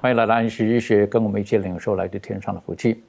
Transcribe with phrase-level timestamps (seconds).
[0.00, 3.02] 欢迎来到安息日学，跟我们一起领受来自天上的福气。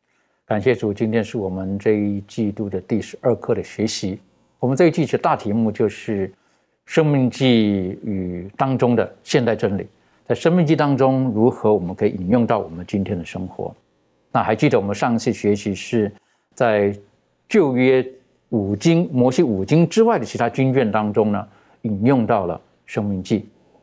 [0.45, 4.19] 感谢主，今天是我们这一季度的第十二课的学习。
[4.59, 6.27] 我们这一季的大题目就是
[6.85, 9.87] 《生命记》与当中的现代真理，
[10.25, 13.73] 在《生命记》当中如何我们可以引用到我们今天的生活。
[14.31, 16.11] 那还记得我们上一次学习是
[16.53, 16.95] 在
[17.47, 18.05] 旧约
[18.49, 21.47] 五经、摩西五经之外的其他经卷当中呢，
[21.83, 23.39] 引用到了《生命记》。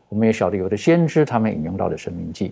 [0.08, 2.48] 我们也晓得有的先知他们引用到了《生命记》。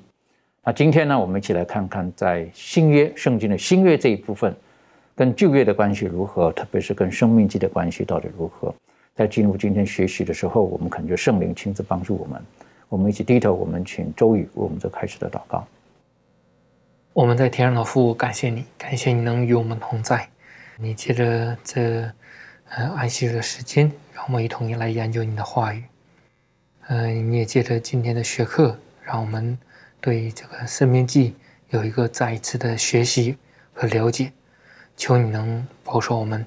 [0.63, 4.55] 那今天呢，我们一起来看看在新约圣经的新约这一部分，
[5.17, 8.75] 跟旧约的关系如何，特别是跟《生命记》的关系到底如何。
[9.15, 12.43] 在进入今天学习的时候，我们恳求圣灵亲自帮助我们。
[12.91, 15.67] 我们一起低头，我们请周宇为我们做开始的祷告。
[17.15, 20.29] 我们在天上的父，感谢你，感谢你能与我们同在。
[20.77, 22.03] 你借着这
[22.69, 25.83] 呃安息日的时间，让我们一同来研究你的话语。
[26.89, 29.59] 嗯、你也借着今天的学课，让我们
[30.01, 31.31] 对这个《生命记》
[31.69, 33.37] 有一个再一次的学习
[33.75, 34.33] 和了解。
[34.97, 36.47] 求你能保守我们，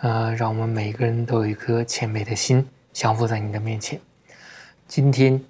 [0.00, 4.00] 呃，让我们每个人都有一颗谦卑的心，降服在你的面前。
[4.86, 5.40] 今天，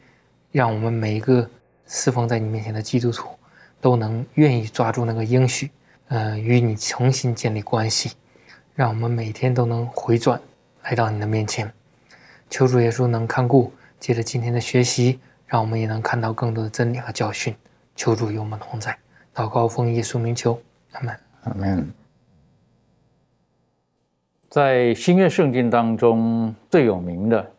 [0.53, 1.49] 让我们每一个
[1.87, 3.29] 侍奉在你面前的基督徒，
[3.81, 5.71] 都能愿意抓住那个应许，
[6.09, 8.13] 呃，与你重新建立关系，
[8.75, 10.41] 让我们每天都能回转
[10.83, 11.71] 来到你的面前。
[12.51, 15.19] 求主耶稣能看顾，借着今天的学习，
[15.49, 17.53] 让我们也能看到更多的真理和教训。
[17.97, 18.97] 求主与我们同在，
[19.35, 20.57] 祷告奉耶稣名求，
[20.93, 21.19] 阿门。
[21.43, 21.93] 阿门。
[24.49, 27.51] 在新约圣经当中最有名的，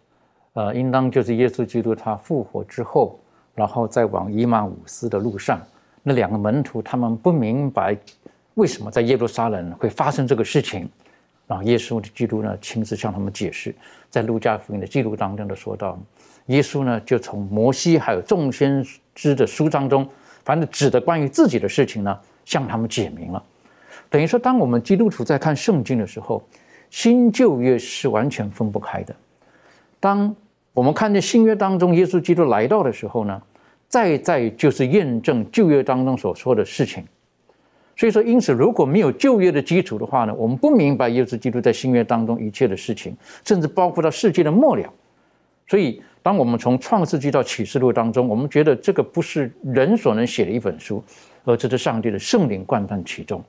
[0.54, 3.20] 呃，应当就是耶稣基督他复活之后，
[3.54, 5.62] 然后再往以马五斯的路上，
[6.02, 7.98] 那两个门徒他们不明白
[8.54, 10.90] 为什么在耶路撒冷会发生这个事情，
[11.46, 13.76] 然后耶稣的基督呢亲自向他们解释，
[14.10, 16.00] 在路加福音的记录当中的说到，
[16.50, 20.08] 耶稣呢就从摩西还有众先知的书当中，
[20.44, 23.44] 反正指的关于自己的事情呢，向他们解明了。
[24.10, 26.44] 等于说，当我们基督徒在看圣经的时候，
[26.90, 29.16] 新旧约是完全分不开的。
[30.00, 30.36] 当
[30.74, 33.40] 我们看见新约当中耶稣基督来到的时候呢，
[33.88, 37.06] 再再就是验证旧约当中所说的事情。
[37.96, 43.16] 所以说，因此如果没有旧约的基础的话呢，我们不明白耶稣基督在新约当中一切的事情，
[43.46, 44.92] 甚至包括到世界的末了。
[45.68, 51.03] 所以，当我们从创世纪到启示录当中，我们觉得这个不是人所能写的一本书，
[51.46, 53.44] 而这是上帝的圣灵贯穿其中。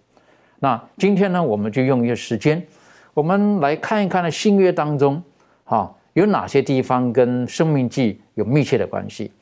[0.60, 2.64] 那今天呢，我们就用一些时间，
[3.12, 5.20] 我们来看一看呢新约当中，
[5.64, 9.32] 哈、有哪些地方跟生命记有密切的关系。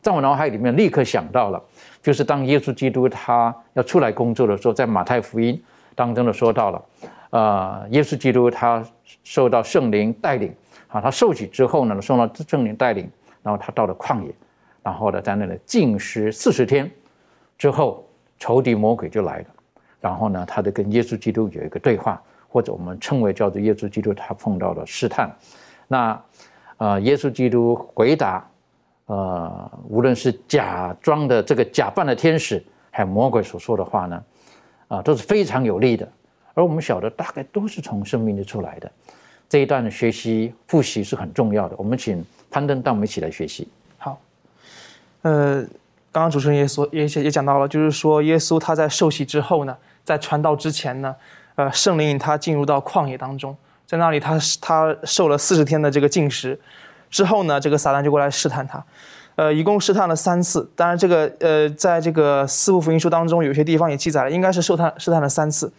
[0.00, 1.62] 在我脑海里面立刻想到了，
[2.00, 5.60] 就是当耶稣基督他要出来工作的时候，在马太福音
[5.94, 6.82] 当中的说到了，
[7.30, 8.82] 呃，耶稣基督他
[9.24, 10.54] 受到圣灵带领，
[10.88, 13.10] 啊，他受洗之后呢，受到圣灵带领，
[13.42, 14.34] 然后他到了旷野，
[14.82, 16.90] 然后呢，在那里禁食四十天
[17.56, 19.46] 之后，仇敌魔鬼就来了。
[20.00, 25.30] 然后呢，他就跟耶稣基督有一个对话，或者我们称为叫做耶稣基督他碰到了试探。
[25.86, 26.22] 那
[26.76, 28.48] 呃，耶稣基督回答，
[29.06, 34.24] 呃，无论是假装的这个假扮的天使，还有魔鬼所说的话呢，
[34.86, 36.08] 啊、都是非常有力的。
[36.54, 38.90] 而我们晓得，大概都是从生命里出来的。
[39.48, 41.74] 这一段的学习复习是很重要的。
[41.78, 43.66] 我们请攀登带我们一起来学习。
[43.96, 44.20] 好，
[45.22, 45.62] 呃，
[46.12, 51.14] 刚刚主持人也说也也讲到了，就是说耶稣他在受洗之后呢，在传道之前呢，
[51.54, 53.56] 呃，圣灵他进入到旷野当中，
[53.86, 56.58] 在那里他他受了四十天的这个禁食，
[57.10, 58.84] 之后呢，这个撒旦就过来试探他，
[59.36, 60.70] 呃，一共试探了三次。
[60.76, 65.72] 当然，这个呃，在这个四部福音书当中，有些地方也记载了，应该是受探试探了三次。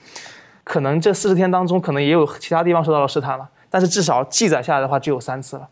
[0.63, 5.67] 可能这四十天当中，可能也有其他地方受到了试探了，但是至少记载下来的话只有三次了。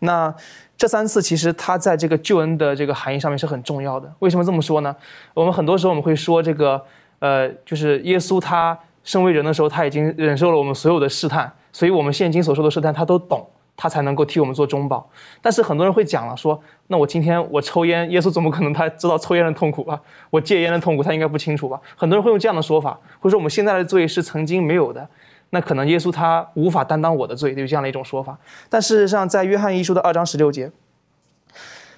[0.00, 0.34] 那
[0.76, 4.12] 这三次其实它在这个救恩的这个含义上面是很重要的。
[4.20, 4.94] 为什么这么说呢？
[5.34, 6.80] 我们很多时候我们会说这个，
[7.18, 13.48] 呃，就是耶稣他身为人的时候，他已经忍受了我们所有的试探，所以我们现今所受的试探他都懂。
[13.80, 15.08] 他才能够替我们做中保，
[15.40, 20.00] 但是很多人会讲了，说那我今天我抽烟，耶稣怎么可能他知道抽烟的痛苦吧？
[20.30, 21.80] 我戒烟的痛苦，他应该不清楚吧？
[21.94, 25.08] 很多人会用这样的说法，或者说我们现在的罪是曾经没有的，
[25.50, 28.38] 那可能耶稣他无法担当我的罪，有这样的一种说法。
[28.68, 30.70] 但事实上，在约翰一书的二章十六节，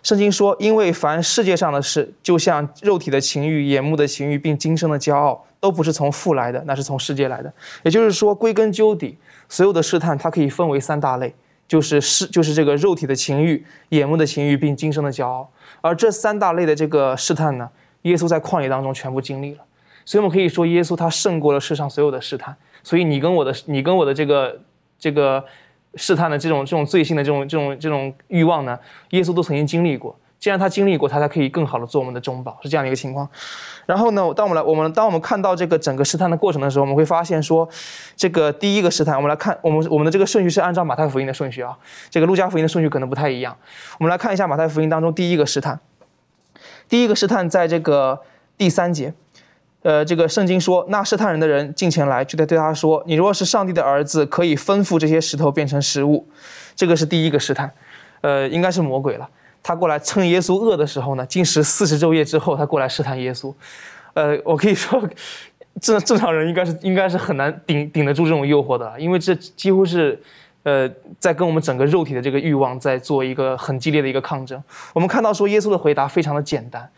[0.03, 7.53] 圣经说，因为凡世界上的事，就像肉体的情欲、眼目的情欲，并今生的骄傲，都不是从父来的，那是从世界来的。
[7.83, 9.19] 也就是说，归根究底，
[9.49, 11.35] 所有的试探它可以分为三大类。
[11.69, 15.49] 就是是就是这个肉体的情欲、眼目的情欲，并今生的骄傲，
[15.81, 17.71] 而这三大类的这个试探呢，
[18.03, 19.61] 耶稣在旷野当中全部经历了，
[20.05, 22.57] 所以我们可以说，耶稣他胜过了世上所有的试探。
[22.83, 24.61] 所以你跟我的你跟我的这个
[24.99, 25.45] 这个
[25.95, 28.79] 试探的这种这种罪性的这种这种这种欲望呢，
[29.11, 30.17] 耶稣都曾经经历过。
[30.39, 33.29] 既然他经历过，他才可以更好的做我们的中保，是这样的一个情况。
[33.85, 37.69] 然后呢，当我们来我们当我们看到这个整个试探的过程的时候，我们会发现说，
[38.17, 41.77] 这个第一个试探，我们来看我们我们的这个顺序是按照马太福音的顺序啊，
[42.09, 43.55] 这个路加福音的顺序可能不太一样。
[43.99, 45.79] 我们来看一下马太福音当中第一个试探，
[46.89, 48.19] 第一个试探在这个
[48.57, 49.13] 第三节，
[49.83, 56.27] 呃，这个圣经说，那试探人的人进前来，就在对他说，你若是上帝的儿子，可以吩咐这些石头变成食物。
[56.77, 57.71] 这个是第一个试探，
[58.21, 59.29] 呃，应该是魔鬼了。
[59.63, 63.53] 他过来趁耶稣饿的时候呢，禁食四十昼夜之后，他过来试探耶稣。
[64.15, 65.03] 呃，我可以说，
[65.81, 70.21] 正正常人应该是应该是很难顶顶得住这种诱惑的，因为这几乎是，
[70.63, 74.63] 呃，在跟我们整个肉体的这个欲望在做一个很激烈的一个抗争。
[74.93, 76.89] 我们看到说耶稣的回答非常的简单，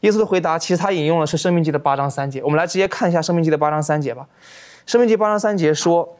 [0.00, 2.42] 耶稣的回答其实他引用的是《生命记》的八章三节。
[2.42, 4.26] 我们来直接看一下《生命记》的八章三节吧。
[4.90, 6.16] 《生命记》八章三节说：“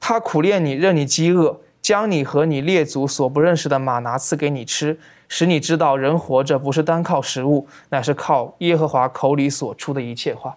[0.00, 4.98] 他苦练你，任你饥饿，将你和你列祖所不认识的马拿赐给你吃。”
[5.32, 10.56] 使你知道，人活着不是单靠食物，乃是靠耶和华口里所出的一切话。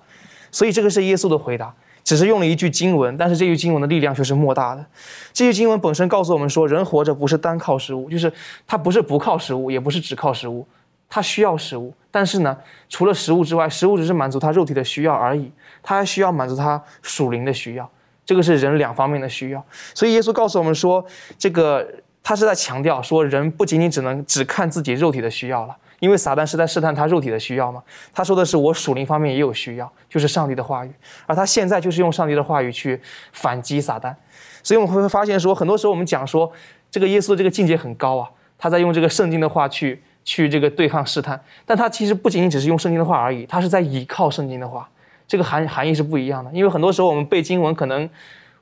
[0.49, 1.71] 所以，这个是耶稣的回答，
[2.03, 4.83] 只是用了一句经文，但是这句经文的力量却是莫大的。
[5.31, 8.33] 这句经文本身告诉我们说，人活着不是单靠食物，就是
[8.65, 10.65] 他不是不靠食物，也不是只靠食物，
[11.13, 11.93] 他需要食物。
[12.09, 12.57] 但是呢，
[12.89, 15.51] 除了食物之外，食物只是满足他肉体的需要而已，
[15.83, 17.87] 他还需要满足他属灵的需要。
[18.25, 19.63] 这个是人两方面的需要。
[19.93, 21.05] 所以，耶稣告诉我们说，
[21.37, 21.87] 这个。
[22.25, 27.83] 他是在强调说，人不仅仅只能只看自己肉体的需要了，因为撒旦是在试探他肉体的需要嘛。
[28.13, 30.91] 他说的是，我属灵方面也有需要，就是上帝的话语。
[31.25, 32.97] 而他现在就是用上帝的话语去
[33.33, 34.15] 反击撒旦。
[34.63, 36.49] 所以我们会发现说，很多时候我们讲说，
[36.89, 41.39] 这个耶稣的这个境界很高啊，他在用这个圣经的话去去这个对抗试探。
[41.65, 44.89] 但他其实不仅仅只是用圣经的话而已，他是在倚靠圣经的话，
[45.27, 46.51] 这个含含义是不一样的。
[46.51, 48.09] 因为很多时候我们背经文，可能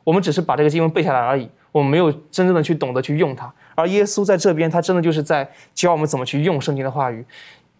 [0.03, 1.49] 我们只是把这个经文背下来而已。
[1.71, 7.25] 我们没有真正的去懂得去用它，而耶稣在这边，他真的就是在教我们怎么去用圣经的话语。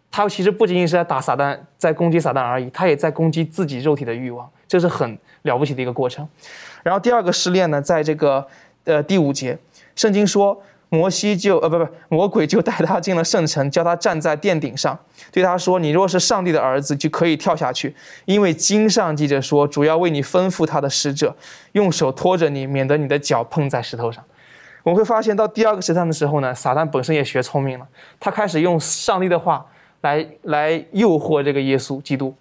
[0.09, 6.25] 他其实不仅仅是在打撒旦，在攻击撒旦而已，他也在攻击自己肉体的欲望，这是很了不起的一个过程。
[6.83, 8.47] 然后第二个试炼呢，在这个
[8.85, 9.57] 呃第五节，
[9.95, 10.61] 圣经说。
[10.93, 14.99] 摩西就呃不不，魔鬼就带他进了圣城， 叫他站在殿顶上，
[15.31, 17.95] 对他说：“你若是上帝的儿子，就可以跳下去，
[18.25, 21.33] 因为经上记着说，主要为你吩咐他的使者，
[21.71, 24.21] 用手托着你，免得你的脚碰在石头上。”
[24.83, 27.87] 我们会发现到第二个试探的时候呢，撒旦本身也学聪明了，
[28.19, 29.65] 他开始用上帝的话
[30.01, 32.35] 来来诱惑这个耶稣基督。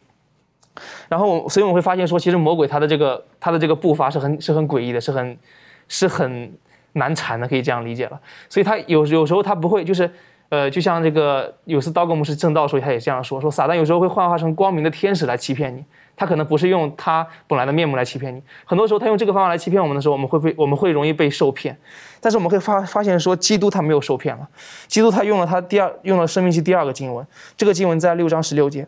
[1.09, 5.39] 然后，所以我们会发现说，其实魔鬼他的这个他的这个步伐是很是很诡异的，是很
[5.87, 6.53] 是很。
[6.95, 10.11] 难缠的可以这样理解了，所以他有有时候他不会就是，
[10.49, 15.85] 呃，就像这个有次刀哥牧师正道时候，他也这样说，说撒旦有时候会幻化成光明的天使来欺骗你，
[16.17, 21.79] 他可能不是用他本来的面目来欺骗你，很多时候他用这个方法来欺骗我们的时候，我们会被我们会容易被受骗，
[22.21, 24.49] 但是我们会发发现说，基督他没有受骗了，
[24.89, 27.25] 基督他用了他第二用了生命记第二个经文，
[27.57, 28.87] 这个经文在六章十六节。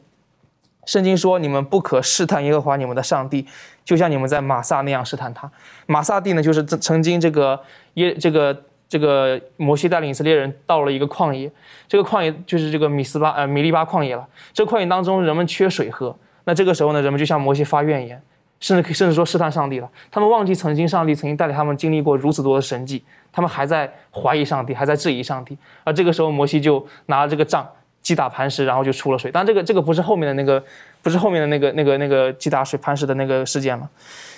[0.85, 3.47] 圣经说：“你们不可试探耶和华你们的上帝，
[3.85, 5.49] 就像你们在马萨那样试探他。
[5.87, 7.61] 马萨地呢，就是曾经这个
[7.95, 11.49] 耶这个这个摩西带领以色列人到了一个旷野，
[11.87, 14.27] 这个旷野就是这个米斯巴呃米利巴旷野了。
[14.53, 16.17] 这个旷野当中，人们缺水喝。
[16.45, 18.21] 那这个时候呢，人们就向摩西发怨言，
[18.59, 19.89] 甚至甚至说试探上帝了。
[20.11, 25.57] 他们忘记曾经上帝曾经带领他们经历过如此多的神迹，他们还在怀疑上帝，还在质疑上帝。
[25.85, 27.65] 而这个时候，摩西就拿了这个杖。”
[28.03, 29.31] 击打磐石，然后就出了水。
[29.31, 30.63] 当然，这个这个不是后面的那个，
[31.01, 33.89] 不是后面的那个那个那个击打水磐石的那个事件了。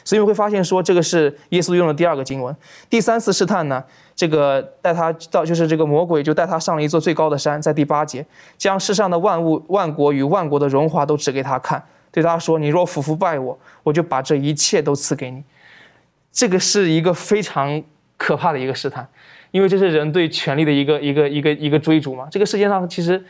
[0.05, 2.55] 所以我会发现说，这个是耶稣用的第二个经文。
[2.91, 3.83] 第三次试探呢，
[4.15, 8.25] 这个带他到就是这个魔鬼就带他上了一座最高的山，在第八节，
[8.59, 15.43] 将世上的万物、万国与万国的荣华都指给他看，对他说：“你若俯伏拜我，我就把这一切都赐给你。”
[16.31, 17.83] 这个是一个非常。
[18.17, 19.07] 可怕的一个试探，
[19.51, 22.29] 因为这是人对权力的一个一个一个一个追逐嘛。
[22.31, 23.23] 这个世界上其实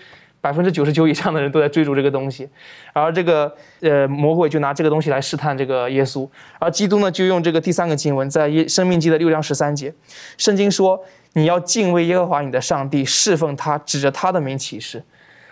[0.44, 2.46] 百分之九十九以上的人都在追逐这个东西，
[2.92, 9.90] 而这个呃魔鬼就拿这个东西来试探这个耶稣，而基督呢就用这个第三个经文，在耶生命记的六章十三节，
[10.36, 15.02] 圣经说你要敬畏耶和华你的上帝，侍奉他，指着他的名起誓。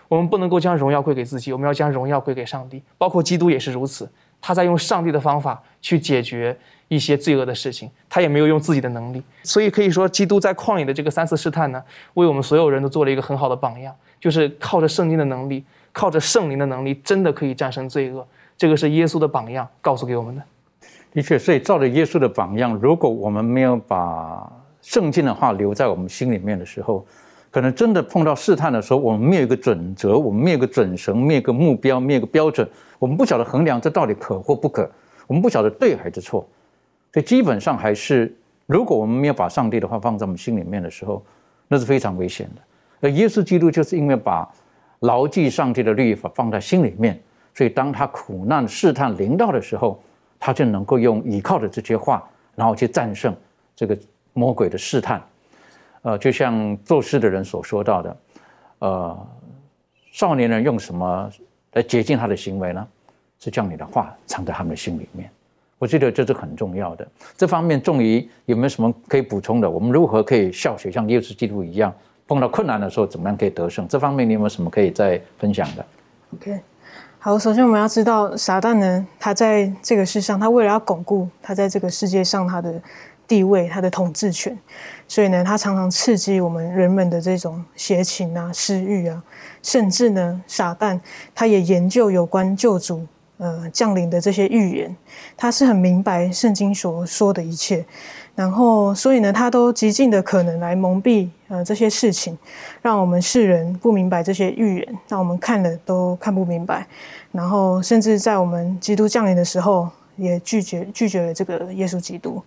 [0.09, 4.07] 我们不能够将荣耀归给自己，我们要将荣耀归给上帝，包括基督也是如此。
[4.43, 6.55] 他在用上帝的方法去解决
[6.89, 9.23] 一些罪恶的事情，他也没有用自己的能力。
[9.43, 11.83] 所以可以说，基督在旷野的这个三次试探呢，
[12.15, 18.25] 为我们所有人都做了一个很好的榜样，就是靠着圣经的能力，靠着圣灵的能力，真的可以战胜罪恶。
[18.57, 20.43] 这个是耶稣的榜样告诉给我们的。
[21.13, 24.49] 的确，所以照着耶稣的榜样，如果我们没有把
[24.81, 27.05] 圣经的话留在我们心里面的时候，
[27.51, 32.67] 可能真的碰到试探的时候，我们没有一个准则，我们没有一个准绳，没有一个目标，没有一个标准，
[33.01, 34.89] 我们不晓得衡量这到底可或不可，
[35.27, 36.47] 我们不晓得对还是错，
[37.13, 38.33] 所以基本上还是，
[38.67, 41.23] 如果我们没有把上帝的话放在我们心里面的时候，
[41.67, 42.63] 那是非常危险的。
[43.03, 44.49] 而耶稣基督就是因为把
[45.01, 47.21] 牢记上帝的律法放在心里面，
[47.53, 50.01] 所以当他苦难试探临到的时候，
[50.39, 52.23] 他就能够用倚靠的这些话，
[52.55, 53.37] 然后去战胜
[53.75, 53.99] 这个
[54.33, 55.21] 魔鬼的试探。
[56.03, 58.17] 呃，就像做事的人所说到的，
[58.79, 59.27] 呃，
[60.13, 61.31] 少年人用什么
[61.73, 62.87] 来洁净他的行为呢？
[63.39, 65.29] 是将你的话藏在他们的心里面。
[65.79, 67.05] 我觉得这是很重要的。
[67.37, 69.69] 这方面，仲仪有没有什么可以补充的？
[69.69, 71.93] 我们如何可以效学像耶稣基督一样，
[72.27, 73.87] 碰到困难的时候，怎么样可以得胜？
[73.89, 75.85] 这方面你有没有什么可以再分享的
[76.35, 76.61] ？OK，
[77.19, 82.81] 好，首先我们要知道，撒旦呢，他在这个世上，他为了要巩固他在这个世界上他的。
[83.25, 84.59] 地位，他的统治权，
[85.09, 89.23] 所以呢，他常常刺激我们人们的这种邪情啊、私欲啊，
[89.63, 91.01] 甚至呢，撒旦
[91.35, 93.07] 他也研究有关救主
[93.39, 94.95] 呃降临的这些预言，
[95.35, 97.83] 他是很明白圣经所说的一切，
[98.35, 102.37] 然后所以呢，他都极尽的可能来蒙蔽呃这些事情，
[102.81, 106.87] 让我们世人不明白这些预言，让我们看了都看不明白，
[107.31, 109.89] 然后甚至在我们基督降临的时候。
[110.17, 112.41] 也拒绝拒绝了这个耶稣基督，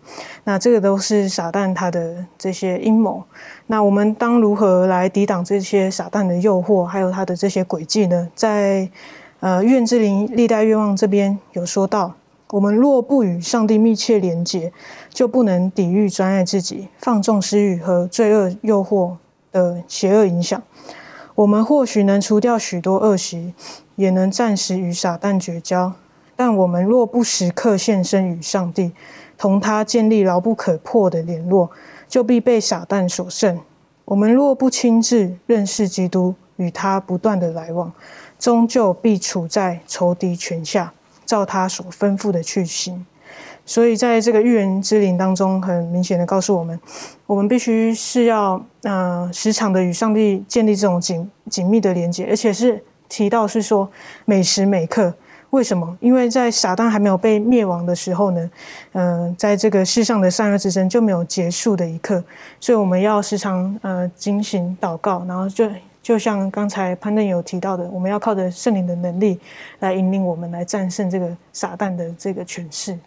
[0.43, 3.21] 那这个都是撒旦他的这些阴谋。
[3.65, 8.29] 那我们当如何来抵挡这些撒旦的诱惑，还有他的这些诡计呢？
[8.35, 8.87] 在
[9.39, 12.13] 呃愿之灵历代愿望这边有说到，
[12.51, 14.71] 我们若不与上帝密切连接，
[15.15, 19.15] 就不能抵御专爱自己、放纵私欲和罪恶诱惑
[19.53, 20.61] 的邪恶影响。
[21.35, 23.53] 我们或许能除掉许多恶习，
[23.95, 25.93] 也能暂时与撒旦绝交。
[26.35, 28.91] 但我们若不时刻献身与上帝，
[29.37, 31.71] 同他建立牢不可破的联络，
[32.09, 33.57] 就必被撒旦所胜。
[34.03, 37.89] 我们若不亲自认识基督，与他不断的来往，
[38.37, 40.91] 终究必处在仇敌权下，
[41.25, 43.05] 照他所吩咐的去行。
[43.65, 46.79] 所以，在这个预言之灵当中，很明显的告诉我们，
[47.25, 53.89] 我们必须是要呃时常的与上帝建立这种紧紧密的连接，而且是提到是说
[54.25, 55.13] 每时每刻。
[55.51, 55.97] 为什么？
[56.01, 58.51] 因为在撒旦还没有被灭亡的时候呢，
[58.91, 62.21] 嗯，在这个世上的善恶之争就没有结束的一刻，
[62.59, 65.69] 所以我们要时常呃警醒祷告，然后就
[66.03, 69.39] 就像刚才潘正有提到的，我们要靠着圣灵的能力
[69.79, 72.99] 来引领我们来战胜这个撒旦的这个权势。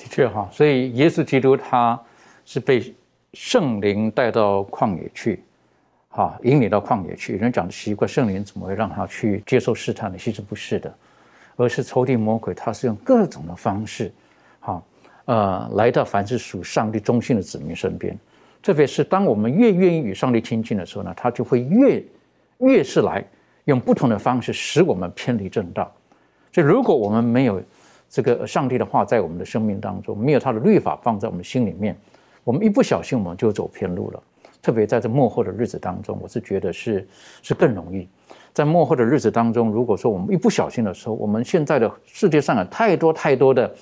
[0.00, 2.00] 的确哈，所以耶稣基督他
[2.46, 2.94] 是被
[3.34, 5.44] 圣灵带到旷野去，
[6.08, 7.36] 哈，引领到旷野去。
[7.36, 10.16] 人讲的奇怪，圣灵怎么会让他去接受试探呢？
[10.18, 10.92] 其实不是的。
[11.56, 14.10] 而是仇敌魔鬼，他是用各种的方式，
[14.60, 14.82] 哈，
[15.26, 18.18] 呃，来到凡是属上帝中心的子民身边。
[18.62, 22.02] 特别是当我们越愿意与上帝亲近的时候呢，他就会越
[22.60, 23.22] 越是来
[23.66, 25.92] 用不同的方式使我们偏离正道。
[26.50, 27.62] 所以，如果我们没有
[28.10, 31.96] 这个上帝的话在我们的生命当中，没有他的律法放在我们心里面，
[32.42, 34.22] 我们一不小心我们就走偏路了。
[34.60, 37.08] 特别在这幕后的日子当中，我是觉得是
[37.40, 38.06] 是更容易。
[38.52, 43.72] 在幕后的日子当中，如果说我们一不小心的时候，我们现在的世界上有太多太多的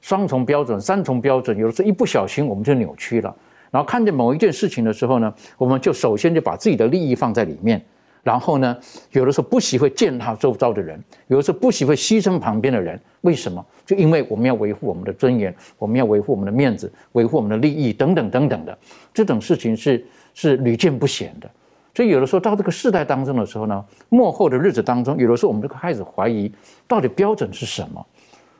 [0.00, 3.32] 双重标准、三重标准，有的时候一不小心我们就扭曲了。
[3.70, 7.84] 然后看见某一件事情的时候呢，我们就首先就把自己的利益放在里面，
[8.26, 8.76] 然后呢，
[9.12, 13.00] 有的时候不喜会践踏周遭的人，有的时候不喜会牺牲旁边的人。
[13.20, 13.64] 为什么？
[13.86, 18.76] 就因为我们要维护我们的尊严，我们要维护我们的面子，维护我们的利益等等等等的，
[19.14, 20.04] 这种事情是
[20.34, 21.48] 是屡见不鲜的。
[21.94, 26.52] 所以有的时候到这个世代当中的时候呢，末后的日子当中，有的时候我们就开始怀疑，
[26.88, 28.04] 到底标准是什么？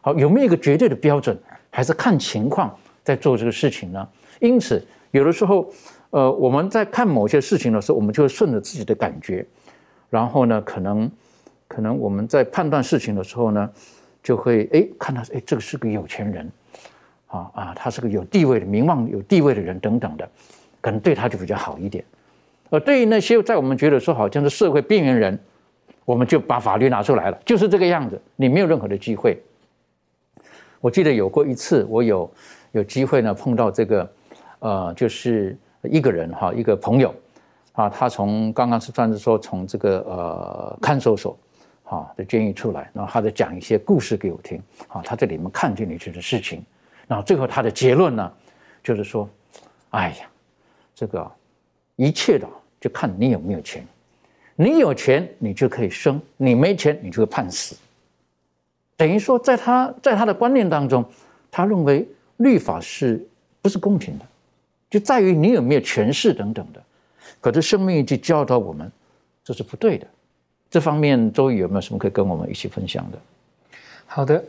[0.00, 1.36] 好，有没有一个绝对的标准，
[1.70, 4.08] 还是看情况在做这个事情呢？
[4.38, 4.80] 因此，
[5.10, 5.68] 有的时候，
[6.10, 9.44] 呃，我们在看某些事情的时候，我们就会顺着自己的感觉，
[10.08, 11.10] 然后呢，可能，
[11.68, 13.70] 可能我们在判断事情的时候呢，
[14.22, 16.50] 就会哎看到哎这个是个有钱人，
[17.26, 20.28] 啊啊，他是个有地位的、名望有地位的人等等的，
[20.80, 22.04] 可能对他就比较好一点。
[22.70, 25.38] 而对于那些在我们觉得说好像是社会边缘人，
[26.04, 29.40] 我们就把法律拿出来了，就是这个样子，你没有任何的机会。
[30.80, 32.30] 我记得有过一次，我有
[32.72, 34.12] 有机会呢碰到这个，
[34.60, 35.56] 呃，就是
[35.88, 37.14] 一个人哈，一个朋友，
[37.72, 41.36] 啊，他从刚刚是算是说从这个呃看守所，
[41.84, 46.64] 啊的监狱出来，然后他在讲一些故事给我听，啊，他在里面看见了一些事情，
[47.06, 48.32] 然后最后他的结论呢，
[48.82, 49.28] 就是说，
[49.90, 50.26] 哎呀，
[50.94, 51.30] 这个
[51.96, 52.46] 一切的
[52.80, 53.86] 就看你有没有钱，
[54.54, 57.76] 你有钱你就可以生，你没钱你就会判死。
[58.96, 61.04] 等于说，在他在他的观念当中，
[61.50, 63.22] 他认为律法是
[63.60, 64.24] 不是公平的，
[64.90, 66.82] 就在于你有没有权势等等的。
[67.40, 68.90] 可是生命就教导我们，
[69.44, 70.06] 这是不对的。
[70.68, 73.18] 这方面，周瑜有没有什么可以跟我们一起分享的？
[74.06, 74.44] 好的，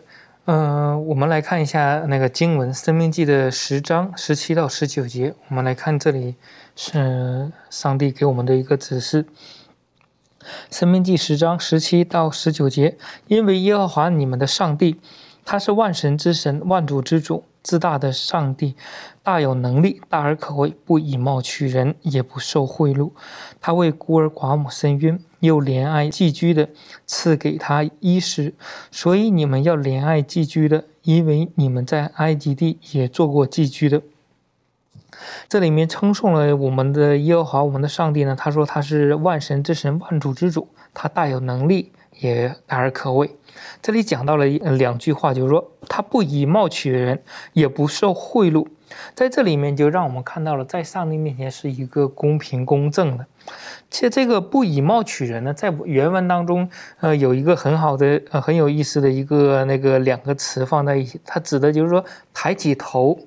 [0.45, 5.33] 嗯，我们来看一下那个经文《生命记》的十章十七到十九节。
[5.49, 6.35] 我们来看这里
[6.75, 9.25] 是上帝给我们的一个指示。
[10.71, 14.99] 生命记十章十七到十九节，因为耶和华你们的上帝，
[15.43, 18.77] 他是万神之神，万主之主，自大的上帝，
[19.21, 23.11] 大有能力，大而可畏，不以貌取人，也不受贿赂。
[23.59, 26.69] 他为孤儿寡母伸冤，又怜爱寄居的，
[27.05, 28.53] 赐给他衣食。
[28.89, 34.01] 所以你们要怜爱寄居的，因为你们在埃及地也做过寄居的。
[35.49, 38.33] 这里面称颂了我们的耶和华，我们的上帝呢？
[38.33, 43.29] 他说他是万神之神，万主之主，他大有能力，也大而可畏。
[43.81, 47.21] 这里讲到了两句话，就是说他不以貌取人，
[47.53, 48.67] 也不受贿赂。
[49.13, 53.25] 在这里面就让我们看到了，在上帝面前是一个公平公正的。
[53.89, 56.69] 其实这个不以貌取人呢，在原文当中，
[56.99, 63.17] 呃，有一个很好的、呃很有意思的一个那个两个词放在一起，它指的就是说抬起头。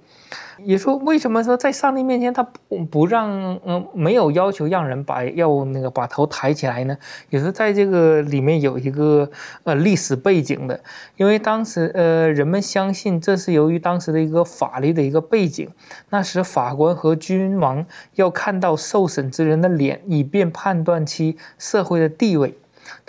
[0.65, 3.31] 也说为什么说在上帝面前他不不让
[3.65, 6.97] 嗯没有要求让人把要那个把头抬起来呢？
[7.31, 9.31] 也是在这个里面有一个
[9.65, 10.81] 呃历史背景的，
[11.17, 15.69] 因为当时呃人们相信这是由于当时的一个法律的一个背景，
[16.11, 22.55] 那时法官和君王要看到受审之人的脸，以便判断其社会的地位。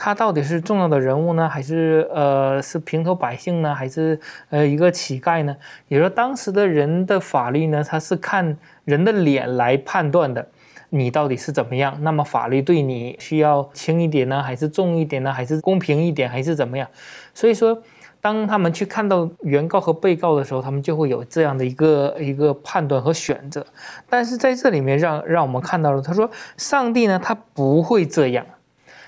[0.03, 5.55] 他到底是重要的人物呢，还是呃是平头百姓呢，还是呃一个乞丐呢？
[5.89, 10.47] 也就说当时的人的法律呢，他是看人的脸来判断的，
[10.89, 11.95] 你到底是怎么样？
[12.01, 16.87] 那么法律对你需要轻一点呢，还是重一点呢，还是公平一点，还是怎么样？
[17.35, 17.77] 所以说，
[18.19, 23.63] 当他们去看到原告和被告的时候，他们就会有这样的一个一个判断和选择。
[24.09, 28.43] 但是在这里面，让让我们看到了，他说上帝呢，他不会这样。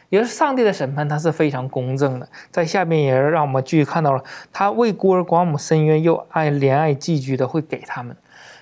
[0.09, 2.27] 也是上帝的审判，他是非常公正的。
[2.51, 8.15] 在下面也是让我们继续看到了，他为孤儿寡母伸冤，又爱怜爱寄居的，会给他们。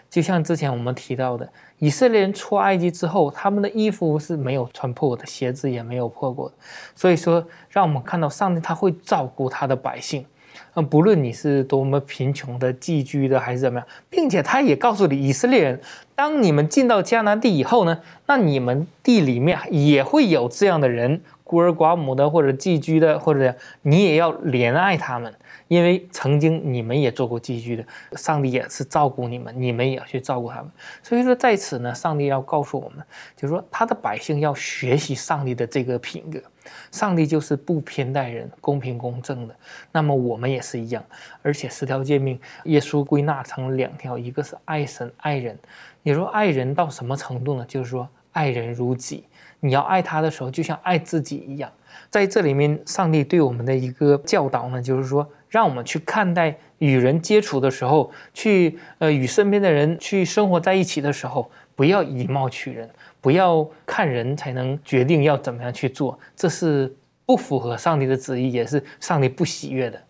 [0.09, 6.55] 就像之前我们提到的，以色列人出埃及之后，他们的衣服是没有穿破的，鞋子也没有破过的。
[6.95, 10.25] 所以说，让我们看到上帝他会照顾他的百姓。
[10.73, 15.79] 嗯，不论你是多么贫穷的寄居的还是怎么样，并且他也告诉你，以色列人，
[16.15, 21.21] 当你们进到迦南地以后呢，那你们地里面也会有这样的人。
[21.51, 25.33] 孤儿寡母的，或者寄居的，或者你也要怜爱他们，
[25.67, 30.71] 因为曾经你们也做过寄居的，上帝也是照顾你们，你们也要去照顾他们。
[31.03, 36.41] 所以说在此呢，上帝要告诉我们，就是说他的百姓要学习上帝的这个品格，
[36.89, 39.53] 上帝就是不偏待人，公平公正的。
[39.91, 41.03] 那么我们也是一样，
[41.41, 45.59] 而且十条诫命，耶稣归纳成两条，一个是爱神爱人。
[46.01, 47.65] 你说爱人到什么程度呢？
[47.67, 49.25] 就是说爱人如己。
[49.61, 51.71] 你要爱他的时候，就像爱自己一样。
[52.09, 62.89] 在这里面，上帝对我们的一个教导呢，就是说，让我们去看待与人接触的时候，去呃与身边的人去生活在一起的时候，不要以貌取人，
[63.21, 66.93] 不要看人才能决定要怎么样去做，这是
[67.25, 70.01] 不符合上帝的旨意，也是上帝不喜悦的。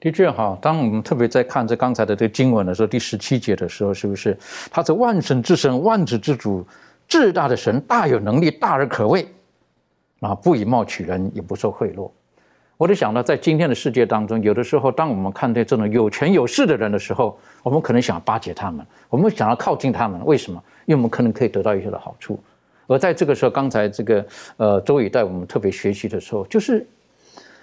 [0.00, 4.36] 的确哈，当我们特别在看这刚才的这个经文的时候，第十七节的时候，是不是
[4.70, 6.66] 他是万神之神，万子之主？
[7.08, 9.26] 至大的神大有能力，大而可畏，
[10.20, 12.10] 啊，不以貌取人，也不受贿赂。
[12.78, 20.24] 我就想到，在今天的世界当中，有的时候，当我们看待这种有权有势的人的时候，我们可能想要巴结他们，我们想要靠近他们。
[20.24, 20.60] 为什么？
[20.86, 22.42] 因为我们可能可以得到一些的好处。
[22.88, 26.84] 而在这个时候，刚才这个呃周宇带我们特别学习的时候，就是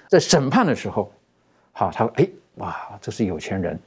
[0.07, 1.11] 在审判的时候，
[1.73, 3.77] 好，他说：“哎，哇，这是有钱人，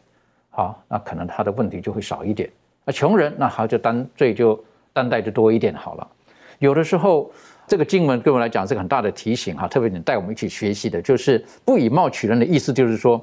[0.50, 2.50] 好，那可能他的问题就会少一点。
[2.84, 4.62] 那穷人，那好，就担罪就。”
[4.92, 6.06] 担待的多一点好了，
[6.58, 7.30] 有的时候
[7.66, 13.22] 这个经文对我们来讲是个很大的提醒哈，特别你带我们一起学习的，就是不以貌取人的意思，就是说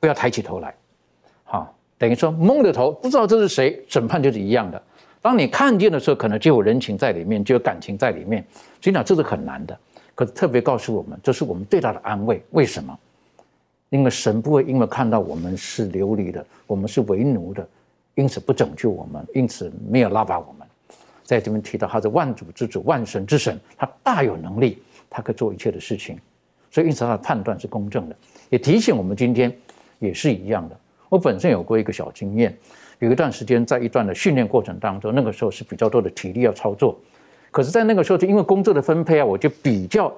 [0.00, 0.74] 不要抬起头来，
[1.44, 4.82] 哈，等于说蒙着头不知道这是谁，审判就是一样的。
[5.20, 8.44] 当你看见的时候，可能就有人情在里面，就有感情在里面。
[8.80, 9.78] 所以讲这是很难的。
[10.14, 12.42] 可是特别告诉我们，这是我们最大的安慰。
[12.50, 12.98] 为什么？
[13.90, 17.64] 因为神不会因为看到我们是流离的，我们是为奴的，
[18.16, 20.61] 因此不拯救我们，因此没有拉拔我们。
[21.24, 26.18] 在这边提到他是万主之主、万神之神，他大有能力，他可以做一切的事情。
[26.70, 28.16] 所以因此他的判断是公正的，
[28.50, 29.54] 也提醒我们今天
[29.98, 30.76] 也是一样的。
[31.08, 32.56] 我本身有过一个小经验。
[32.98, 36.96] 有一段时间，在一段的训练过程当中，那个时候是比较多的体力要操作，
[37.50, 40.14] 可是，在那个时候，就因为工作的分配啊，我就比较，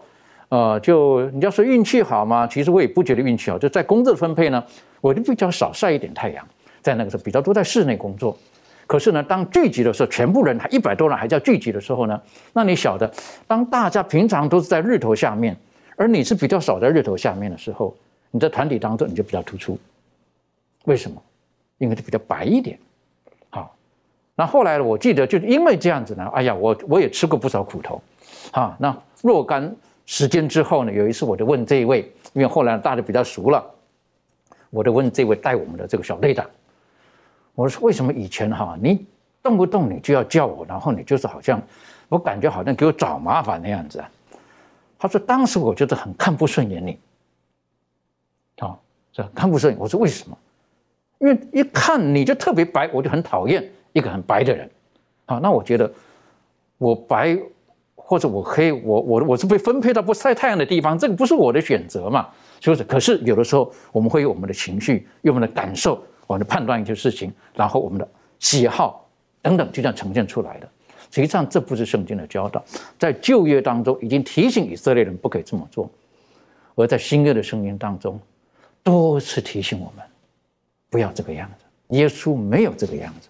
[0.50, 2.46] 呃，就你要说运气好吗？
[2.46, 4.62] 其实我也不觉得运气好，就在工作分配呢，
[5.00, 6.46] 我就比较少晒一点太阳，
[6.82, 8.36] 在那个时候比较多在室内工作。
[8.86, 12.20] 可是呢，当聚集的时候，全部人还一百多人还叫聚集的时候呢，
[12.52, 13.10] 那你晓得，
[13.46, 15.56] 当大家平常都是在日头下面，
[15.96, 17.96] 而你是比较少在日头下面的时候，
[18.30, 19.78] 你在团体当中你就比较突出，
[20.84, 21.22] 为什么？
[21.78, 22.78] 应该就比较白一点，
[23.50, 23.74] 好。
[24.36, 28.00] 那后来我记得就因为这样子呢，哎呀，我我也吃过不少苦头，
[28.52, 28.76] 啊。
[28.78, 29.74] 那若干
[30.06, 32.00] 时间之后呢，有一次我就问这一位，
[32.32, 33.64] 因为后来大家比较熟了，
[34.70, 36.48] 我就问这位带我们的这个小队长，
[37.54, 39.06] 我说为什么以前哈你
[39.42, 41.60] 动不动你就要叫我，然后你就是好像
[42.08, 44.10] 我感觉好像给我找麻烦那样子啊？
[44.98, 46.98] 他说当时我觉得很看不顺眼你，
[48.56, 48.76] 啊，
[49.12, 49.78] 是看不顺眼。
[49.78, 50.36] 我说为什么？
[51.18, 54.70] 因为一看你就特别白，我就很讨厌一个很白的人，
[55.26, 55.90] 啊，那我觉得
[56.78, 57.38] 我白
[57.94, 62.28] 或者我黑，我我我是被分配到不晒太阳的地方，这个不是我的选择嘛，
[62.60, 62.82] 是不是？
[62.84, 68.08] 可是有的时候我们会有我们的情绪，有我们的感受，我们的判断一些事情，然后我们的
[68.38, 69.08] 喜好
[69.42, 70.68] 等等就这样呈现出来的。
[71.10, 72.64] 实际上这不是圣经的教导，
[72.98, 75.88] 在旧约当中已经提醒以色列人不可以这么做，
[76.74, 78.18] 而在新约的声音当中
[78.82, 80.04] 多次提醒我们。
[80.90, 81.64] 不要这个样子，
[81.96, 83.28] 耶稣没有这个样子，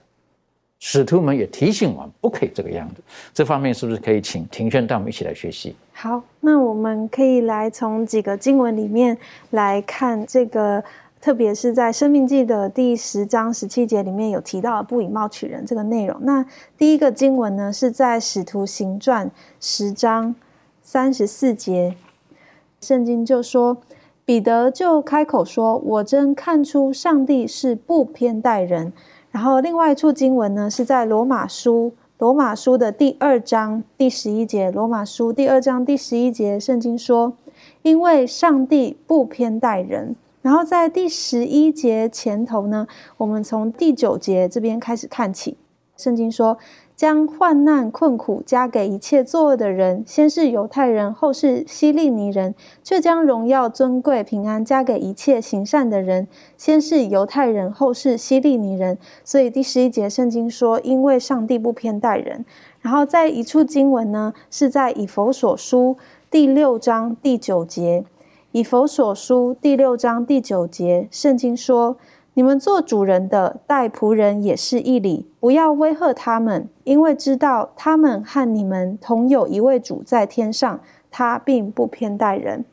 [0.81, 3.03] 使徒们也提醒我们不可以这个样子。
[3.33, 5.75] 这方面是不是可以请庭轩带我们一起来学习？
[5.95, 9.17] 好，那我们可以来从几个经文里面
[9.51, 10.85] 来看这个，
[11.25, 16.15] 特别是在《生命记》的第十章十七节里面有提到不以貌取人这个内容。
[16.21, 16.45] 那
[16.77, 20.35] 第一个经文呢，是在《使徒行传》十章
[20.83, 21.97] 三十四节，
[22.83, 23.79] 圣经就说。
[24.27, 28.93] 彼得就开口说：“我真看出上帝是不偏待人。”
[29.33, 34.71] 然后另外一处经文呢，是在罗马书罗马书的第二章第十一节。
[34.71, 37.33] 罗马书第二章第十一节，圣经说
[37.81, 45.57] ：“因为上帝不偏待人。”然后在第十一节前头呢，我们从第九节这边开始看起，
[45.97, 46.59] 圣经说。
[46.97, 52.53] 将患难困苦加给一切作恶的人，先是犹太人，后是希利尼人；
[52.85, 58.97] 却将荣耀、尊贵、平安加给一切行善的人，先是犹太人，后是希利尼人。
[59.25, 62.45] 所以第十一节圣经说：“因为上帝不偏待人。”
[62.81, 65.97] 然后在一处经文呢，是在以佛所书
[66.31, 68.05] 第六章第九节。
[68.55, 71.97] 以佛所书第六章第九节，圣经说。
[72.35, 80.81] 你们做主人的待仆人也是一理，不要威吓他们，因为知道他们和你们同有一位主在天上，
[81.13, 82.65] 他并不偏待人。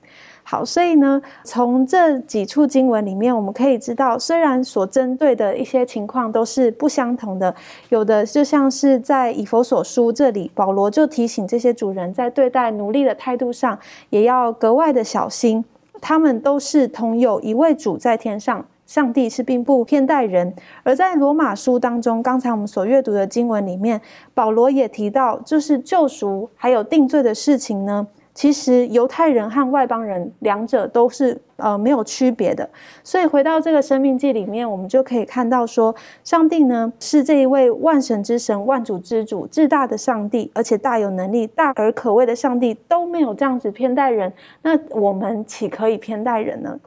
[0.52, 7.56] 好，所以呢，从这几处经文里面，我们可以知道，虽然所针对的一些情况都是不相同的，
[7.88, 15.64] 有的就像是在以佛所书这里，保罗就提醒这些主人在对待奴隶的态度上，也要格外的小心，
[16.02, 18.66] 他们都是同有一位主在天上。
[18.86, 24.02] 上帝是并不偏待人，而在罗马书当中，刚才我们所阅读的经文里面，
[24.34, 28.06] 保罗也提到，就是救赎还有定罪的事情呢。
[28.34, 32.70] 其实犹太人和外邦人两者都是呃没有区别的。
[33.04, 46.80] 所以回到这个生命记里面，我们就可以看到说，上帝呢是这一位万神之神、万主之主、至大的上帝，而且大有能力、大而可畏的上帝都没有这样子偏待人，那我们岂可以偏待人呢？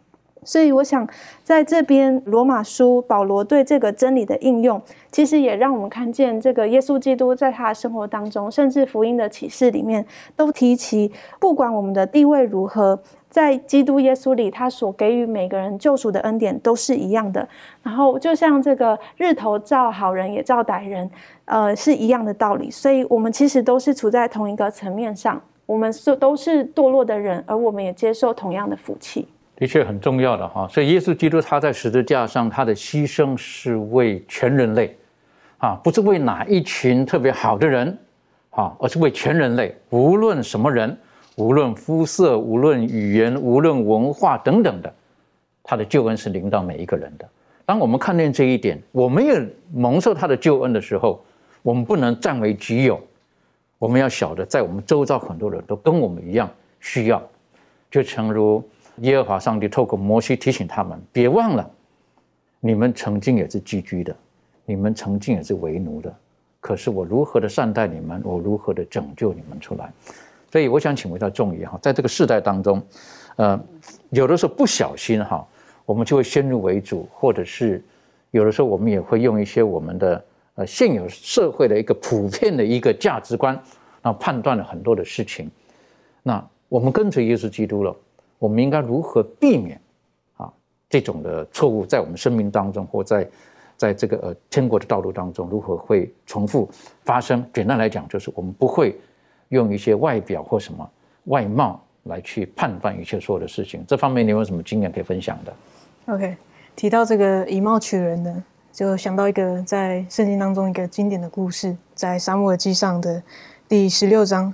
[0.45, 1.09] 所以，我想
[1.43, 4.81] 在这边罗马书保罗对这个真理的应用，
[5.11, 10.05] 其实也让我们看见这个耶稣基督在他的生活当中，甚至福音的启示里面
[10.37, 17.49] 都提起，不管我们的地位如何，在基督耶稣里，他所给予每个人救赎的恩典都是一样的。
[17.83, 21.11] 然后，就像这个日头照好人也照歹人，
[21.47, 22.71] 呃，是一样的道理。
[22.71, 29.27] 所以，我们其实都是处在同一个层面上，我们是都是堕落的人，而我们也接受同样的福气。
[29.57, 34.97] 的确很重要的哈，所以耶稣基督他在十字架上他的牺牲是为全人类，
[35.59, 37.97] 啊，不是为哪一群特别好的人，
[38.51, 40.97] 啊，而是为全人类，无论什么人，
[41.37, 44.93] 无论肤色，无论语言，无论文化等等的，
[45.63, 47.29] 他的救恩是临到每一个人的。
[47.65, 49.41] 当我们看见这一点，我们也
[49.73, 51.25] 蒙受他的救恩的时候，
[51.63, 53.01] 我们不能占为己有。
[53.79, 57.23] 我们要晓得，在我们周遭很多人都跟我们一样需要，
[57.91, 58.63] 就诚如
[58.99, 61.71] 耶和华上帝透过摩西提醒他们：别忘了，
[62.61, 64.15] 你们曾经也是寄居的，
[64.65, 66.15] 你们曾经也是为奴的。
[66.61, 69.93] 可是我如何的善待你们，我如何的拯救你们出来？
[70.51, 72.81] 所以我想请问一下众爷哈，在这个世代当中，
[73.37, 73.61] 呃，
[74.11, 75.45] 有的时候不小心哈，
[75.85, 77.83] 我们就会先入为主，或者是
[78.31, 83.53] 有的时候我们也会用一些我们的呃现有社会的一个普遍的一个价值观，
[84.01, 85.51] 然后判断了很多的事情。
[86.23, 87.95] 那我们跟随耶稣基督了，
[88.45, 89.81] 我们应该如何避免
[90.37, 90.53] 啊
[90.89, 93.29] 这种的错误在我们生命当中或在
[93.77, 96.69] 在这个呃天国的道路当中如何会重复
[97.05, 97.45] 发生？
[97.53, 98.95] 简单来讲，就是我们不会。
[99.51, 100.91] 用一些外表或什么
[101.27, 105.55] 外貌来去判断一切所有的事情，这方面你有什么经验可以分享的
[106.07, 106.35] ？OK，
[106.75, 113.23] 提到这个以貌取人呢，就想到一个在圣经当中一个经典的故事，在沙漠耳记上的
[113.69, 114.53] 第十六章。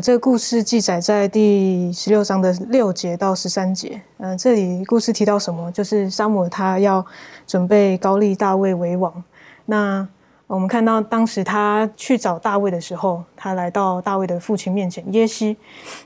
[0.00, 4.00] 这个故事记载在第十六章的六节到十三节。
[4.18, 5.70] 呃，这里故事提到什么？
[5.72, 7.04] 就是沙姆他要
[7.46, 9.22] 准备高丽大卫为王。
[9.64, 10.06] 那
[10.46, 15.56] 我们看到当时他去找大卫的时候，他来到大卫的父亲面前耶西，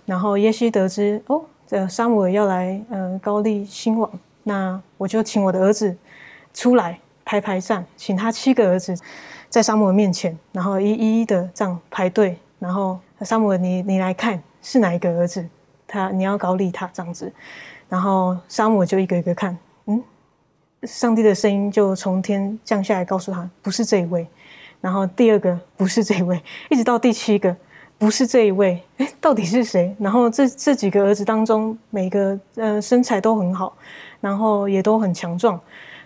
[0.05, 4.11] 然后耶西得知哦，这沙姆要来，呃，高丽兴王，
[4.45, 5.97] 那我就请我的儿子
[6.55, 8.95] 出来排排站，请他七个儿子
[9.49, 15.47] 在沙姆面前，然后一一的这样排队，然后沙姆你你来看是哪一个儿子，
[15.87, 17.33] 他你要高丽他这样子，
[17.89, 19.57] 然后沙姆就一个一个看，
[19.87, 20.03] 嗯。
[20.85, 24.27] 上帝的声音就从天降下来，告诉他不是这一位。
[24.81, 27.55] 然后第二个不是这一位，一直到第七个
[27.99, 28.83] 不是这一位。
[29.21, 29.95] 到底是谁？
[30.01, 33.77] 然后这这几个儿子当中，每个呃身材都很好，
[34.23, 35.61] 然后也都很强壮。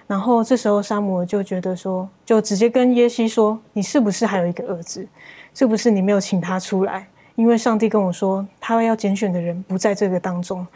[0.08, 5.06] 然后这时候沙姆就觉得说，就直接跟耶西说：“你是不是还有一个儿子？
[5.54, 7.08] 是不是你没有请他出来？
[7.36, 10.66] 因为上帝跟我说，他要拣选的人不在这个当中。”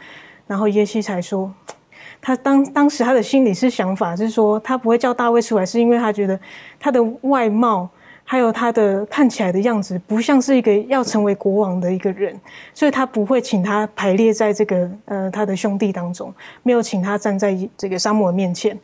[0.47, 1.53] 然后耶西才说。
[2.21, 6.37] 他当当时他的心里是想法是说，他不会叫大卫出来，是因为他觉得
[6.77, 7.89] 他的外貌
[8.25, 12.37] 还有他的看起来的样子不像是一个要成为国王的一个人，
[12.73, 18.77] 所以他不会请他排列在这个呃他的兄弟当中，没有请他站在这个沙漠面前。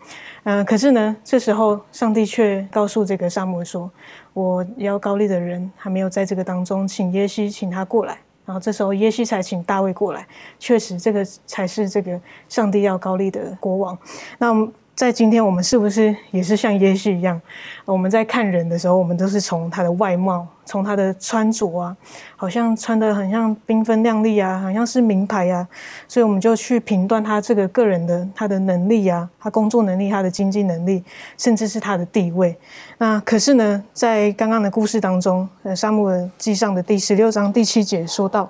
[0.43, 3.91] 嗯，可是呢，这时候上帝却告诉这个沙漠说
[4.35, 10.27] ：“我要高丽的人还没有在这个当中，请耶西请他过来。”然后这时候耶西才请大卫过来，
[10.59, 13.97] 确实这个才是这个上帝要高丽的国王。
[14.37, 14.67] 那。
[14.95, 17.39] 在今天，我们是不是也是像耶稣一样？
[17.83, 21.93] 我们在看人的时候，我们都是从他的外貌，从他的穿着啊，
[22.37, 25.67] 好像穿的很像缤纷亮丽啊，好像是名牌啊，
[26.07, 31.03] 所以我们就去评断他这个个人的他的能力啊，他工作能力，他的经济能力，
[31.37, 32.57] 甚至是他的地位。
[32.97, 38.49] 那可是呢，在刚刚的故事当中，呃，《沙姆尔记上》的第十六章第七节说到，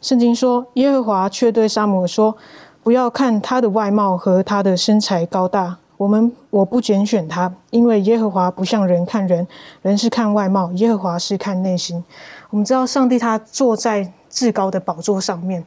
[0.00, 2.34] 圣经说，耶和华却对沙姆尔说
[2.82, 9.46] ：“不要看他的外貌和他的身材高大。”我们我不拣选他，因为耶和华不像人看人，
[9.82, 12.02] 人是看外貌，耶和华是看内心。
[12.50, 15.64] 我们知道上帝他坐在至高的宝座上面，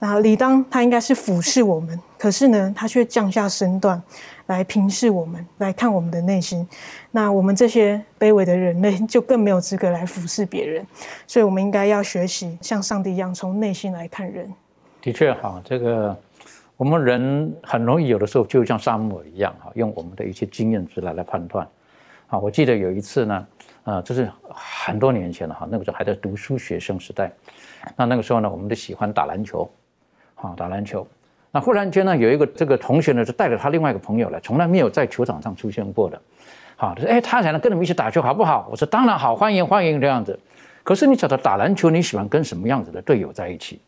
[0.00, 4.02] 那理当他应该是俯视我们，可是呢，他却降下身段
[4.46, 6.68] 来平视我们，来看我们的内心。
[7.12, 10.84] 那我们这些卑微的人类就更没有资格来俯视别人，
[11.28, 14.52] 所以我们应该要学习像上帝一样，从内心来看人。
[15.00, 16.16] 的确，好，这个。
[16.76, 21.66] 我们人很容易有的时候就像沙漠一样哈，用我们的一些经验值来来判断。
[22.28, 23.46] 啊，我记得有一次呢，
[23.84, 27.32] 啊，这是很多年前了哈，那个时候还在读书学生时代。
[27.96, 29.70] 那那个时候呢，我们都喜欢打篮球，
[30.34, 31.06] 啊，打篮球。
[31.50, 36.20] 那忽然间呢，有一个这个同学呢，就带着他另外一个朋友来，从来没有在球场上出现过的。
[36.76, 40.38] 好，他说：“哎，他想跟你们一起打球好不好？”我说：“当然好，欢迎欢迎这样子。”
[40.84, 43.80] 可是你晓得打篮球，你喜欢跟什么样子的队友在一起？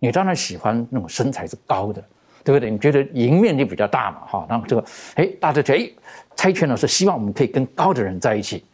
[0.00, 2.02] 你当然喜欢那种身材是高的，
[2.42, 2.68] 对不对？
[2.70, 4.22] 你觉得赢面就比较大嘛？
[4.26, 4.84] 哈，然后这个，
[5.14, 5.90] 哎，大家觉得，哎，
[6.34, 8.64] 猜拳老师希望我们可以跟高的人在一起。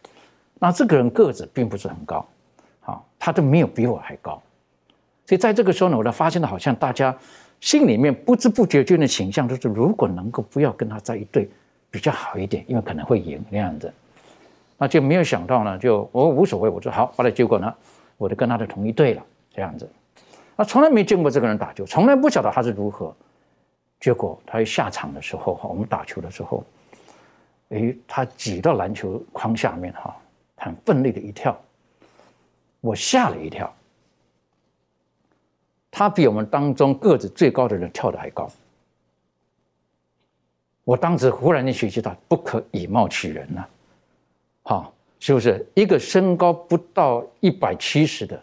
[0.57, 2.25] 那这个人个子并不是很高，
[2.79, 4.41] 好，他都没有比我还高。
[5.27, 7.15] 所以在这个时候呢，我就发现了，好像大家
[7.59, 11.49] 心里面不知不觉间的倾向，就是如果能够不要跟他在一队
[11.91, 13.93] 比较好一点，因为可能会赢那样子。
[14.77, 17.73] 那就没有想到呢，就我无所谓，我说好，后来结果呢，
[18.17, 19.89] 我就跟他的同一队了，这样子。
[20.57, 23.15] 他从来没见过这个人打球，从来不晓得他是如何。
[23.99, 26.63] 结果他一下场的时候，哈，我们打球的时候，
[27.69, 30.15] 哎，他挤到篮球框下面，哈，
[30.55, 31.55] 很奋力的一跳，
[32.81, 33.71] 我吓了一跳。
[35.91, 38.49] 他比我们当中个子最高的人跳的还高。
[40.83, 43.65] 我当时忽然间学习到不可以貌取人呐，
[44.63, 45.67] 好，是不是？
[45.73, 48.41] 一个身高不到一百七十的，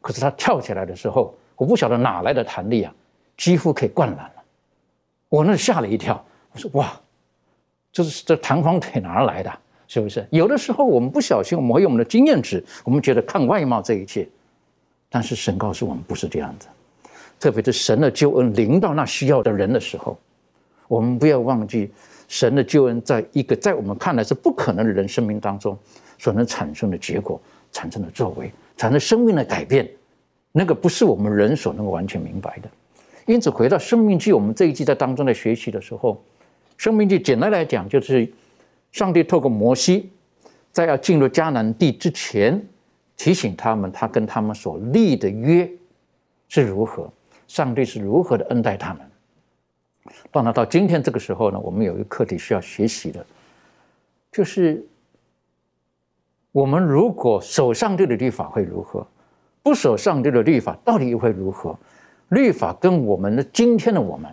[0.00, 2.94] 可是他跳起来的时候，我不晓得哪来的弹力啊，
[3.36, 4.42] 几乎可以灌篮了。
[5.28, 7.00] 我那吓了一跳，我说哇，
[7.92, 9.52] 这是这弹簧腿哪儿来的？
[9.86, 10.26] 是不是？
[10.30, 14.26] 有的时候我们不小心，我们会用我们的经验值，我们觉得看外貌这一切，
[15.10, 16.66] 但是神告诉我们不是这样子，
[17.38, 20.18] 特别是神的救恩临到那需要的人的时候。
[20.88, 21.90] 我们不要忘记，
[22.28, 25.76] 神的救恩在一个在我们看来是不可能的人生命当中
[26.18, 27.40] 所能产生的结果、
[27.72, 29.88] 产生的作为、产生生命的改变，
[30.56, 32.70] 那个不是我们人所能够完全明白的。
[33.26, 36.14] 因此，回到《生命记》，我们这一季在当中的学习的时候，
[36.76, 38.30] 《生命记》简单来讲就是
[38.92, 40.12] 上帝透过摩西，
[40.70, 42.64] 在要进入迦南地之前，
[43.16, 45.68] 提醒他们他跟他们所立的约
[46.48, 47.12] 是如何，
[47.48, 49.02] 上帝是如何的恩待他们。
[50.30, 53.26] 当然，到今天这个时候呢，我们有一个课题需要学习的，
[54.30, 54.86] 就是
[56.52, 59.04] 我们如果守上帝的律法会如何，
[59.64, 61.76] 不守上帝的律法到底又会如何？
[62.28, 64.32] 律法跟我们的今天的我们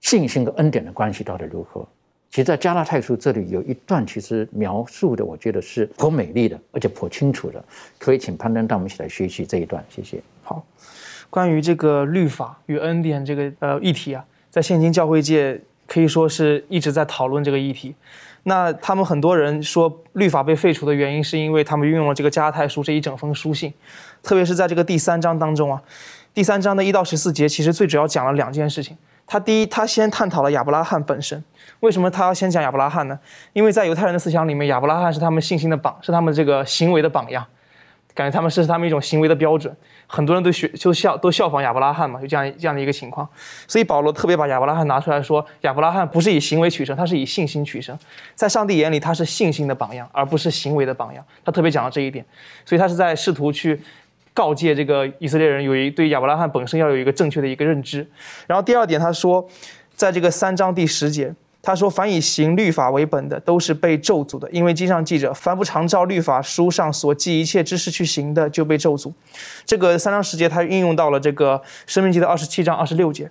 [0.00, 1.86] 信心跟恩典的关系到底如何？
[2.30, 7.64] 其实，在加拉太书这里有一段，其实描述的，我觉得是颇美丽的，而且颇清楚的。
[7.96, 10.20] 可以请潘登带我们一起来学习这一段，谢谢。
[10.42, 10.64] 好。
[11.30, 17.94] 关于这个律法与恩典这个呃议题啊，在现今教会界可以说是一直在讨论这个议题。
[18.44, 23.72] 那他们很多人说律法被废除的原因，是因为他们运用了这个加太书这一整封书信，
[24.22, 25.82] 特别是在这个第三章当中啊，
[26.32, 28.96] 第三章的一到十四节，其实最主要讲了两件事情。
[29.26, 31.42] 他第一，他先探讨了亚伯拉罕本身。
[31.80, 33.18] 为什么他要先讲亚伯拉罕呢？
[33.54, 37.46] 因为在犹太人的思想里面，亚伯拉罕是他们信心的榜，是他们这个行为的榜样。
[38.12, 39.74] 感觉他们是他们一种行为的标准，
[40.06, 43.28] 很多人都学就效都效仿亚伯拉罕嘛，就这样这样的一个情况。
[43.66, 47.98] 所以保罗特别把亚伯拉罕拿出来说，亚伯拉罕不是以行为取胜，他是以信心取胜。
[48.34, 51.24] 在上帝眼里，他是信心的榜样，而不是行为的榜样。
[51.44, 52.24] 他特别讲到这一点，
[52.64, 53.80] 所以他是在试图去
[54.32, 58.06] 告诫这个以色列人，有一对亚伯拉罕本身要有一个正确的一个认知。
[58.46, 59.46] 然后第二点，他说，
[59.94, 61.34] 在这个三章第十节。
[61.64, 69.10] 他说：“凡以行律法为本的，都是被咒诅的，因为经上记着，凡不常照律法书上所记一切知识去行的，就被咒诅。”
[69.64, 73.30] 这个三章十节，他运用到了这个生命记的二十七章二十六节，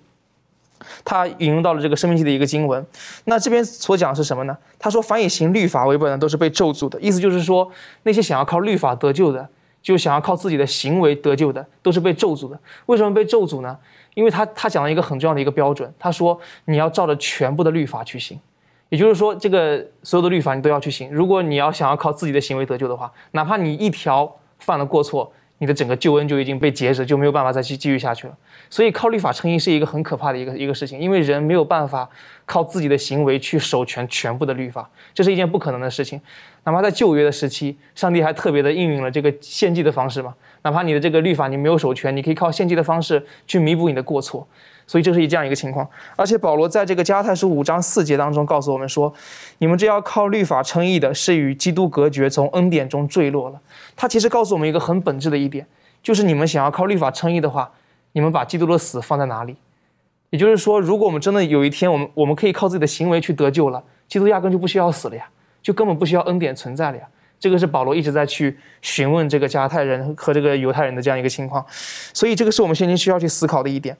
[1.05, 2.83] 他引用到了这个生命记的一个经文。
[3.25, 4.57] 那这边所讲是什么呢？
[4.79, 9.47] 他说：“凡以行律法为本的，都是被咒诅的。”意思就是说，那些想要靠律法得救的，
[9.83, 12.59] 就想要靠自己的行为得救的，都是被咒诅的。
[12.87, 13.77] 为什么被咒诅呢？
[14.15, 18.39] 因为他他讲了一个很重要的一个标准，他说你要照着全部的律法去行，
[18.89, 21.11] 也就是说这个所有的律法你都要去行。
[21.11, 25.31] 如果你要想要靠自己的行为得救的话，哪怕你一条犯了过错。
[25.63, 28.37] 你的整个救恩就已经被截止，就没有办法再去继续下去了。
[28.69, 32.09] 所以靠律法成义是一个很可怕的一个一个事情，因为人没有办法
[32.45, 36.19] 靠自己的行为去守全全部的律法，这是一件不可能的事情。
[36.65, 40.35] 哪怕在旧约的时期，上帝还特别的应用了这个献祭的方式嘛。
[40.63, 44.45] 哪怕你的这个律法你没有守全，你可以靠献祭的方式去弥补你的过错。
[44.85, 49.13] 所以这是一这样一个情况，而且保罗在这个加太书五章四节当中告诉我们说，
[49.59, 53.59] 你们这要靠律法称义的，是与基督隔绝，从恩典中坠落了。
[53.95, 55.65] 他其实告诉我们一个很本质的一点，
[56.01, 57.71] 就是你们想要靠律法称义的话，
[58.11, 59.55] 你们把基督的死放在哪里？
[60.29, 65.27] 也就是说，如果我们真的有一天，我们我们可以靠自己的行为去得救了，基督压根就不需要死了呀，
[65.61, 67.03] 就根本不需要恩典存在了呀。
[67.39, 73.95] 这个是保罗一直在去询问这个加太人和这个犹太人的这样一个情况，所以这个是我们现今需要去思考的一点。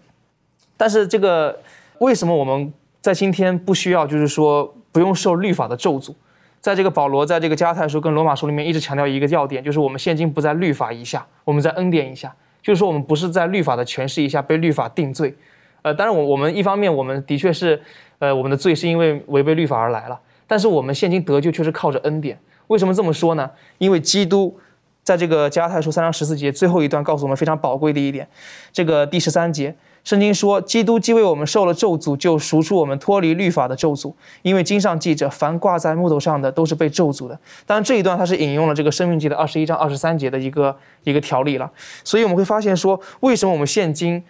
[0.78, 1.60] 但是这个
[2.00, 6.14] 为什么我们在今天不需要，就是说不用受律法的咒诅？
[6.62, 15.36] 在这个保罗在这个加太书跟罗马书里面一直强调一个要点，就是我们现今不在律法以下，我们在恩典以下，就是说我们不是在律法的诠释一下被律法定罪。
[15.82, 17.82] 呃，当然我我们一方面我们的确是，
[18.20, 22.40] 呃，我们的罪是因为违背律法而来了，但是我们现今得救却是靠着恩典。
[22.68, 23.52] 为什么这么说呢？
[23.78, 24.58] 因为基督
[25.04, 28.26] 在这个加太书三章十四节最后一段告诉我们非常宝贵的一点，
[28.72, 29.76] 这个第十三节。
[30.04, 34.14] 圣经说，基督既为我们受了咒诅，就赎出我们脱离律法的咒诅。
[34.42, 37.40] 因为经上记着，凡挂在木头上的都是被咒诅的。
[37.66, 41.72] 当然，这一段它是引用了这个生命记的二十一章二十三节的一个一个条例了。
[42.04, 44.22] 所以我们会发现说，为什么我们现今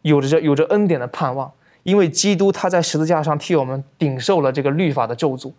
[0.00, 1.52] 有着这有着恩典的盼望？
[1.82, 5.52] 因为基督他在十字架上替我们顶受了这个律法的咒诅，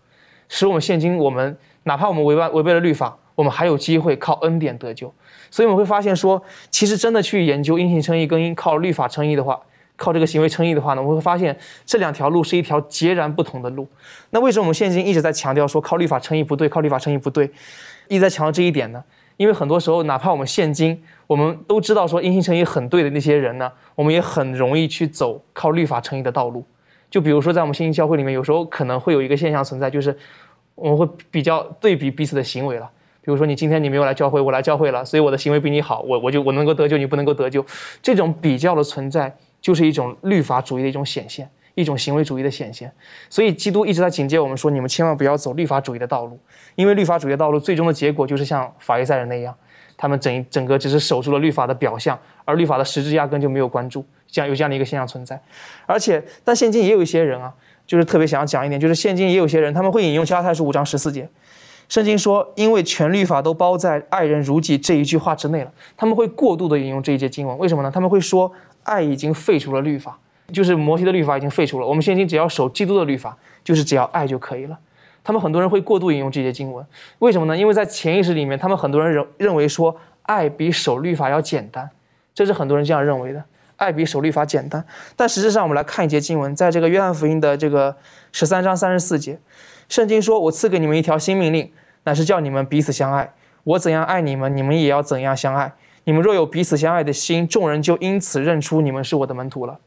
[0.47, 5.09] 使我们现今我们哪怕我们违背违背了律法，我们还有机会靠恩典得救。
[5.49, 9.57] 所以我们会发现说，其实真的去研究因信称义跟靠律法称义的话，
[9.95, 13.87] 靠这个行为称义的话呢，我们会发现这两条路是一条截然不同的路。
[14.31, 17.49] 那为什么我们现今一直在强调说靠律法称义不对，靠律法称义不对，
[18.09, 19.01] 一直在强调这一点呢？
[19.37, 26.65] 因为很多时候，哪怕我们现今我们都知道说因信称义很对的那些人呢，我们也很容易去走靠律法称义的道路。
[27.09, 30.15] 就比如说在我们新兴教会里面，有时候可能会有一个现象存在，就是
[30.75, 32.89] 我们会比较对比彼此的行为了。
[33.29, 37.63] 比如说你今天你没有来教会，我来教会了，所以我的行为比你好，我我就我能够得救，你不能够得救。
[38.01, 42.91] 这种比较的存在，就是一种律法主义的一种显现，一种行为主义的显现。
[43.29, 46.39] 所以基督一直在警戒我们说，你们千万不要走律法主义的道路，
[46.73, 49.55] 因为律法主义的道路最终的结果就是像法利赛人那样，
[49.95, 55.39] 他们整整个只是守住了律法的表象，而律法的实质压根就没有关注，这样有这样的一个现象存在。
[55.85, 57.53] 而且，但现今也有一些人啊，
[57.85, 61.29] 就是特别想要讲一点，就是现今也有些人，他们会引用加太书五章十四节。
[61.89, 65.71] 圣经说，因为全律法都包在“爱人如己”这一句话之内了。
[65.97, 67.89] 他们会过度的引用这一节经文，为什么呢？
[67.91, 68.51] 他们会说，
[68.83, 70.17] 爱已经废除了律法，
[70.53, 71.87] 就是摩西的律法已经废除了。
[71.87, 74.77] 我们现今只要守基督的律法，就是只要爱就可以了。
[75.23, 76.85] 他们很多人会过度引用这节经文，
[77.17, 77.57] 为什么呢？
[77.57, 81.89] 因为在潜意识里面，他们很多人认认为说，爱比守律法要简单，
[82.35, 83.43] 这是很多人这样认为的。
[83.77, 84.85] 爱比守律法简单，
[85.15, 87.95] 但实质上，我们来看一节经文，在这个约翰福音的这个
[88.31, 89.39] 十三章三十四节，
[89.89, 91.69] 圣经说：“我赐给你们一条新命令。”
[92.05, 93.33] 乃是叫你们彼此相爱。
[93.65, 95.73] 我怎样爱你们，你们也要怎样相爱。
[96.05, 99.77] 你们若有彼此相爱的心，众人就因此认出你们是我的门徒了。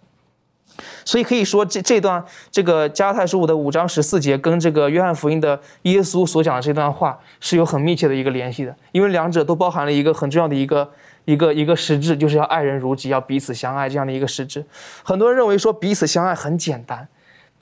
[1.05, 10.90] 所以可以说，这这段这个加太书五的五章十四节，跟这个约翰福音的耶稣所讲的这段话是有很密切的一个联系的，因为两者都包含了一个很重要的一个
[11.24, 14.64] 一个一个实质，就是要爱人如己，要彼此相爱这样的一个实质。
[15.03, 17.09] 很多人认为说彼此相爱很简单。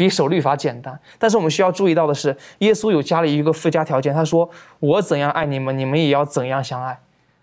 [0.01, 4.15] 比守律法简单，但是我们需要注意到的是，耶稣有加了一个附加条件。
[4.15, 4.49] 他说
[4.81, 6.99] ：“我怎样爱你们，你们也要怎样相爱。”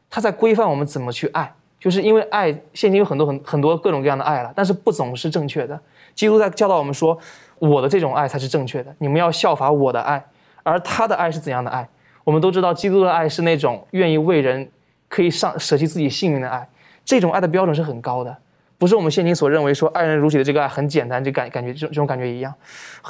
[0.09, 5.79] 他在规范我们怎么去爱，就是因为爱现今有很多很很多各种各样的爱了，但是不总是正确的。
[6.15, 7.15] 基督在教导我们说
[7.59, 10.25] ：“我的这种爱才是正确的，你们要效法我的爱。”
[10.65, 11.87] 而他的爱是怎样的爱？
[12.23, 14.67] 我们都知道，基督的爱是那种愿意为人
[15.07, 16.67] 可以上舍弃自己性命的爱，
[17.05, 18.35] 这种爱的标准是很高的。
[18.77, 22.53] 不是我们现今所认为说爱人如己的这个爱很简单，就感感觉这种这种感觉一样。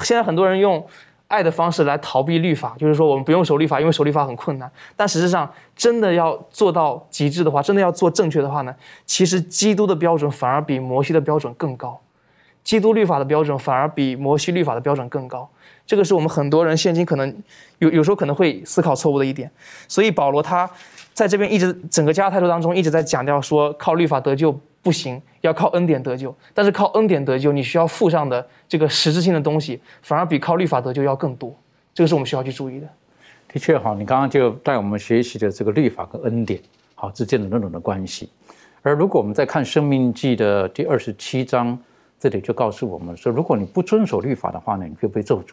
[0.02, 0.84] 现在很多人用
[1.26, 4.70] 爱的方式来逃避律法，就是说我们不用守律法，因为守律法很困难。
[4.96, 12.00] 但实际上，真的要做到极致的话，真的要做正确的话呢，其实基督的标准反而比摩西的标准更高，
[12.64, 15.46] 基督律法的标准反而比摩西律法的标准更高。
[15.86, 17.34] 这个是我们很多人现今可能
[17.78, 19.50] 有有时候可能会思考错误的一点。
[19.86, 20.70] 所以保罗他
[21.12, 24.58] 在这边一直整个加太书当中一直在强调说，靠律法得救。
[24.88, 26.34] 不行，要靠恩典得救。
[26.54, 31.54] 但是靠恩典得救，你需要附上的这个实质性的东西，反而比靠律法得救要更多。
[31.92, 32.88] 这个是我们需要去注意的。
[33.52, 36.58] 的确，哈，你刚刚就带我们学习的这个律法跟恩典
[36.94, 38.30] 好之间的那种的关系。
[38.80, 41.78] 而如果我们在看《生命记》的第二十七章，
[42.18, 45.50] 这里就告诉我们说，如果你不遵守律法的话呢，你会被咒诅。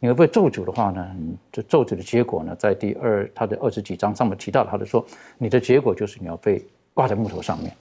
[0.00, 1.06] 你会被咒诅的话呢，
[1.52, 5.06] 这咒诅的结果呢，在第二他的二十几章上面提到，他就说，
[5.38, 7.72] 你的结果就是你要被挂在木头上面。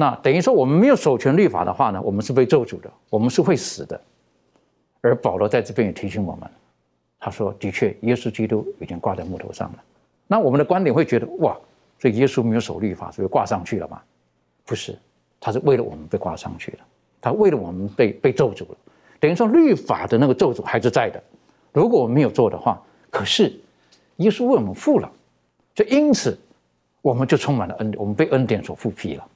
[0.00, 4.00] 那等于说，我们没有守全律法的话呢，我们是被咒诅的，我们是会死的。
[5.00, 6.48] 而保罗在这边也提醒我们，
[7.18, 9.82] 他说：“的确，耶稣基督已经挂在木头上了。”
[10.28, 11.58] 那我们的观点会觉得，哇，
[11.98, 14.00] 所以耶稣没有守律法，所以挂上去了吗？
[14.64, 14.96] 不是，
[15.40, 16.78] 他是为了我们被挂上去了，
[17.20, 18.76] 他为了我们被被咒诅了。
[19.18, 21.20] 等于说，律法的那个咒诅还是在的。
[21.72, 22.80] 如果我们没有做的话，
[23.10, 23.52] 可是
[24.18, 25.10] 耶稣为我们付了，
[25.74, 26.38] 就因此
[27.02, 29.26] 我们就充满了恩，我们被恩典所复辟了。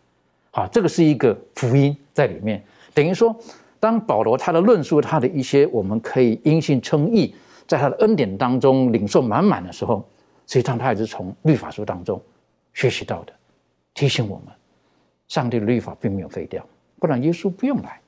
[0.54, 3.34] 好，这个是一个福音在里面，等于说，
[3.80, 7.34] 当保罗他的论述他的一些我们可以因信称义，
[7.66, 10.06] 在他的恩典当中领受满满的时候，
[10.46, 12.20] 实际上他也是从律法书当中
[12.74, 13.32] 学习到的，
[13.94, 14.54] 提醒我们，
[15.26, 16.62] 上帝的律法并没有废掉，
[16.98, 17.98] 不然耶稣不用来，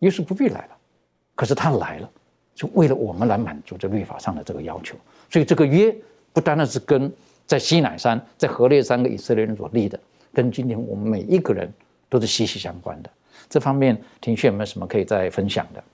[0.00, 0.76] 耶稣不必来了，
[1.36, 2.10] 可是他来了，
[2.56, 4.96] 就为了我们来满足这律法上的这个要求，
[5.30, 5.96] 所以这个约
[6.32, 7.10] 不单单是跟
[7.46, 9.96] 在西乃山、在何烈山的以色列人所立的。
[10.32, 11.72] 跟今天我们每一个人
[12.08, 13.10] 都是息息相关的。
[13.48, 15.84] 这方面，庭旭有没有什么可以再分享的？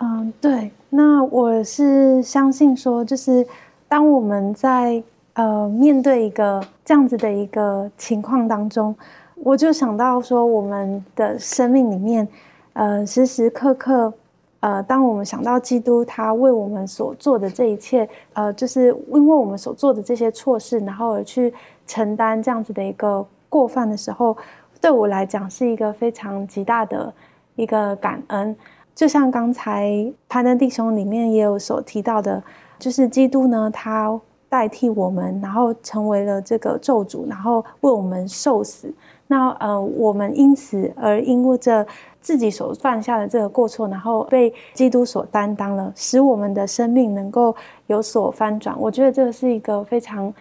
[0.00, 3.46] 嗯，对，那我是相信说，就是
[3.86, 5.02] 当我们在
[5.34, 8.94] 呃面对一个这样子的一个情况当中，
[9.36, 12.26] 我就想到说，我们的生命里面，
[12.72, 14.12] 呃，时时刻刻，
[14.60, 21.52] 呃，当我们想到基督他为我们所做的这一切，呃，就是因为我们所做的这些错事，然后而去
[21.86, 23.26] 承担这样子的一个。
[23.54, 24.36] 过犯的时候，
[24.80, 27.14] 对我来讲是一个非常极大的
[27.54, 28.56] 一个感恩。
[28.96, 32.42] 就像刚才攀登弟兄里面也有所提到的，
[32.80, 38.92] 就是基督呢，他代替我们，然后成为了这个咒主，然后为我们受死。
[39.28, 41.86] 那呃，我们因此而因为这
[42.20, 47.54] 自己所犯下的这个过错，然后被基督所担当了，使我们的生命能够
[47.86, 48.74] 有所翻转。
[48.80, 50.34] 我觉得这是一个非常。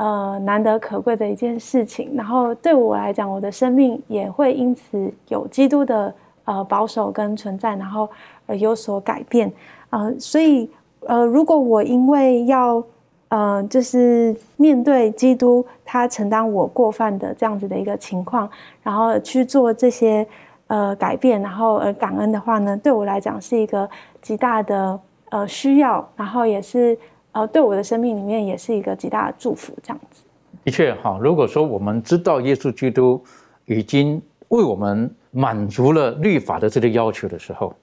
[0.00, 2.10] 呃，难得可贵的一件事情。
[2.14, 6.14] 然后对我来讲，我的生命也会因此有基督的
[6.46, 8.08] 呃保守跟存在，然后
[8.46, 9.52] 呃有所改变，
[9.90, 10.70] 呃，所以
[11.06, 12.82] 呃如果我因为要
[13.28, 18.48] 呃就是面对基督他承担我过犯的这样子的一个情况，
[18.82, 20.26] 然后去做这些
[20.68, 23.86] 呃改变，然后呃感恩的话呢，对我来讲是一个
[24.22, 24.98] 极大的
[25.28, 26.96] 呃需要，然后也是
[27.32, 30.24] 呃对我的生命里面也是一个极大的祝福，这样子。
[30.64, 33.22] 的确哈，如果说我们知道耶稣基督
[33.64, 37.74] 已经为我们满足了律法的这个要求的时候，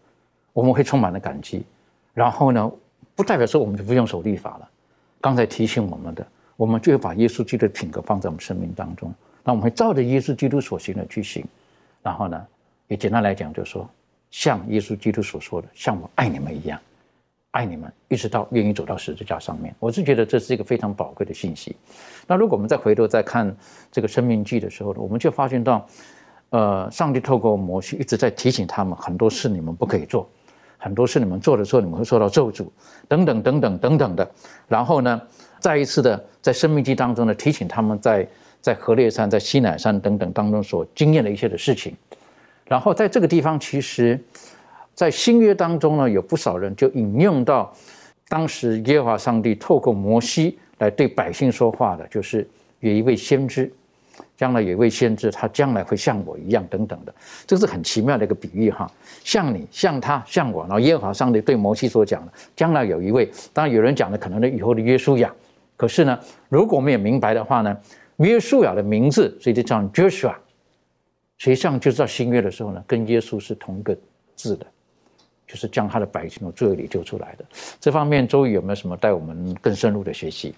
[0.54, 1.64] 我们会充满了感激。
[2.14, 2.72] 然后呢，
[3.16, 4.70] 不代表说我们就不用守律法了。
[5.22, 11.43] 刚才提醒我们的，我们就会把耶稣基督的品格放在我们生命当中，那我们会照着耶稣基督所行的去行。
[12.04, 12.45] 然后呢，
[12.88, 13.89] 也简单来讲，就是说，
[14.30, 16.80] 像耶稣基督所说的，像我爱你们一样。
[17.52, 21.76] 爱你们，一直到愿意走到十字架上面，我是觉得这是一个非常宝贵的信息。
[22.28, 23.56] 那如果我们再回头再看
[23.91, 25.88] 这个生命记的时候呢，我们就发现到，
[26.50, 30.30] 呃，上帝透过摩西一直在提醒他们，很多事你们不可以做，
[30.78, 32.68] 很多事你们做的时候你们会受到咒诅，
[33.08, 34.30] 等等等等等等的。
[34.68, 35.20] 然后呢，
[35.60, 38.28] 再一次的在生命记当中呢，提醒他们在
[38.62, 41.95] 在河烈山、在西乃山等等当中所经验的一些的事情。
[42.66, 44.20] 然后在这个地方，其实。
[44.98, 47.72] 在新约当中呢，有不少人就引用到
[48.28, 53.72] 当时耶和华上帝透过摩西来对百姓说话的，就是有一位先知，
[54.36, 57.14] 将来有一位先知，他将来会像我一样等等的，
[57.45, 58.91] 这是很奇妙的一个比喻哈，
[59.24, 60.64] 像你，像他，像我。
[60.64, 65.32] 然后耶和华上帝对摩西所讲的，将来有一位，当然有人讲的可能是以后的约书亚，
[65.76, 66.20] 可是呢，
[66.50, 67.78] 如果我们也明白的话呢，
[68.16, 70.34] 约书亚的名字所以就叫 Joshua，
[71.38, 73.95] 实际上就是在新约的时候呢，跟耶稣是同一个
[74.36, 74.66] 字的。
[75.48, 77.45] 就是将他的百姓从罪恶里救出来的。
[77.80, 80.54] 这方面，周瑜有没有什么带我们更深入的学习？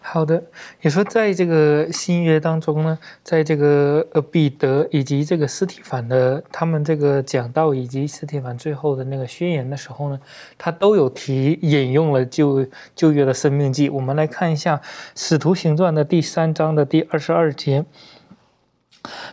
[0.00, 0.42] 好的，
[0.80, 10.18] 你说在这个新约当中呢，在这个呃彼得以及这个斯提凡的他们这个讲道以及斯提凡最后的那个宣言的时候呢，
[10.56, 13.90] 他都有提引用了旧旧约的生命记。
[13.90, 14.76] 我们来看一下
[15.14, 17.84] 《使徒行传》的第三章的第二十二节。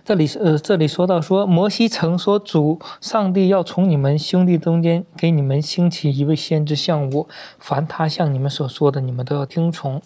[0.03, 7.27] 这里是呃，这里说到说，摩西曾说，主上帝要从你们兄弟中间给你们兴起一位先知像我，
[7.59, 10.01] 凡他向你们所说的，你们都要听从。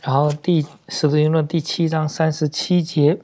[0.00, 3.18] 然后第十字经论第七章三十七节，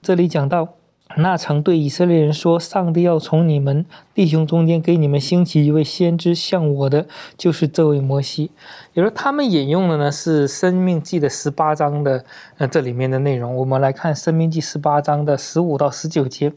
[0.00, 0.74] 这里讲到。
[1.16, 7.06] 那曾对以色列人说：“上帝要从你们弟兄中间给你们兴起一位先知，像我的，
[7.36, 8.50] 就是这位摩西。”
[8.94, 12.24] 也就是他们引用的呢是《生命记》的十八章的
[12.58, 13.54] 呃这里面的内容。
[13.56, 16.52] 我们来看《生命记》十八章的十五到十九节，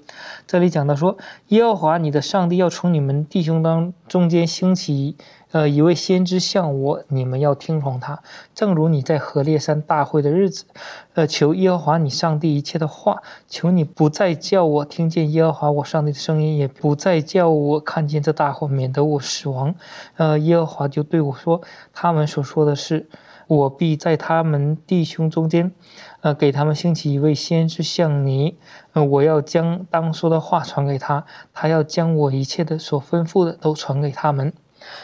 [0.47, 1.17] 这里讲到说
[1.49, 5.15] ：“耶和华你的上帝要从你们弟兄当中间兴起。”
[5.51, 8.21] 呃，一位先知向我，你们要听从他，
[8.53, 10.65] 正如你在河烈山大会的日子，
[11.13, 19.73] 呃，求耶和华你上帝一切的话，求你不再叫我听见耶和华我上帝的声音，也不再叫我看见这大火，免得我死亡。
[20.17, 21.61] 呃，耶和华就对我说，
[21.93, 23.07] 他们所说的是，
[23.47, 25.71] 我必在他们弟兄中间，
[26.19, 28.57] 呃，给他们兴起一位先知像你，
[28.91, 34.51] 呃，我要将当说的话传给他，他要将我一切的所吩咐的都传给他们。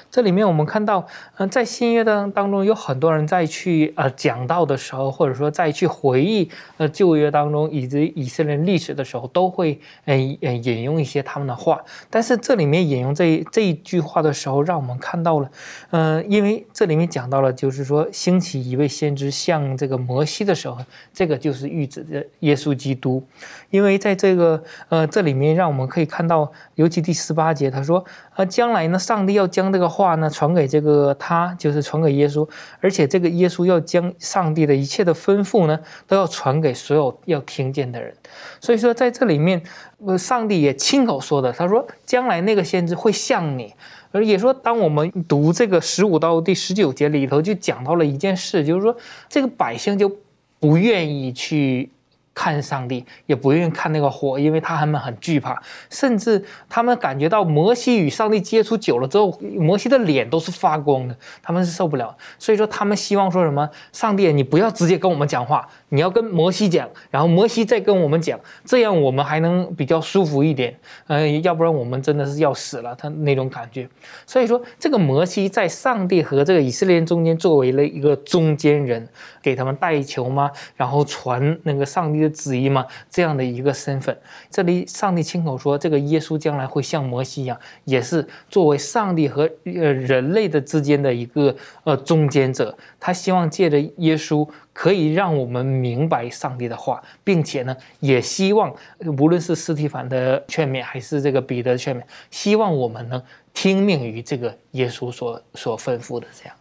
[0.10, 1.06] 这里面我们看到，
[1.38, 11.82] 嗯，在新约当当中，有很多人在去呃讲到的时候，或者说在去回忆呃旧约当中以及以色列历史的时候，都会呃呃引用一些他们的话。
[12.10, 15.50] 但是这里面引用这这一句话的时候，让我们看到了，
[15.92, 20.78] 嗯，因为这里面讲到了，就是说兴起一位先知像这个摩西的时候，
[21.14, 23.24] 这个就是预指的耶稣基督。
[23.70, 28.06] 因为在这个呃这里面，让我们可以看到，尤其第十八节，他说，
[28.36, 32.48] 呃，将来呢，上帝要将这个话呢传给这个他，就是传给耶稣，
[32.80, 38.16] 而且这个耶稣要将上帝的一切的吩咐呢，都要传给所有要听见的人。
[38.62, 39.64] 所以说，在这里面，
[40.06, 43.74] 呃，上帝也亲口说的，他说，将来那个先知会像你，
[44.12, 48.96] 而也说，当我们读这个十五到第十九节里头，就讲到了一件事，就是说，
[49.28, 50.16] 这个百姓就
[50.60, 51.90] 不愿意去。
[52.34, 62.16] 看上帝也不愿意看那个火，因为他们很惧怕，甚至他们感觉到摩西与上帝接触久了之后，摩西的脸都是发光的，他们是受不了。
[62.40, 63.70] 所以说，他们希望说什么？
[63.92, 70.76] 上帝，你不要直接跟我们讲话，你要跟摩西讲，然后摩西再跟我们讲，这样我们还能比较舒服一点。
[71.06, 73.88] 嗯，要不然我们真的是要死了，他那种感觉。
[74.26, 79.08] 所以说，这个摩西在上帝和这个以色列人中间作为了一个中间人，
[79.40, 82.23] 给他们带球嘛，然后传那个上帝。
[82.24, 82.86] 的旨意吗？
[83.10, 84.18] 这样的一个身份。
[84.50, 92.76] 这里上帝亲口说，这个耶稣将来会像摩西一样，也是作为上帝和呃人类的之间的一个呃中间者。
[93.00, 98.74] 他希望借着耶稣，可以让我们明白上帝的话，并且呢，也希望
[99.20, 102.02] 无论是斯提凡的劝勉，还是这个彼得的劝勉，
[102.32, 103.22] 希望我们呢
[103.54, 106.56] 听命于这个耶稣所所吩咐的这样。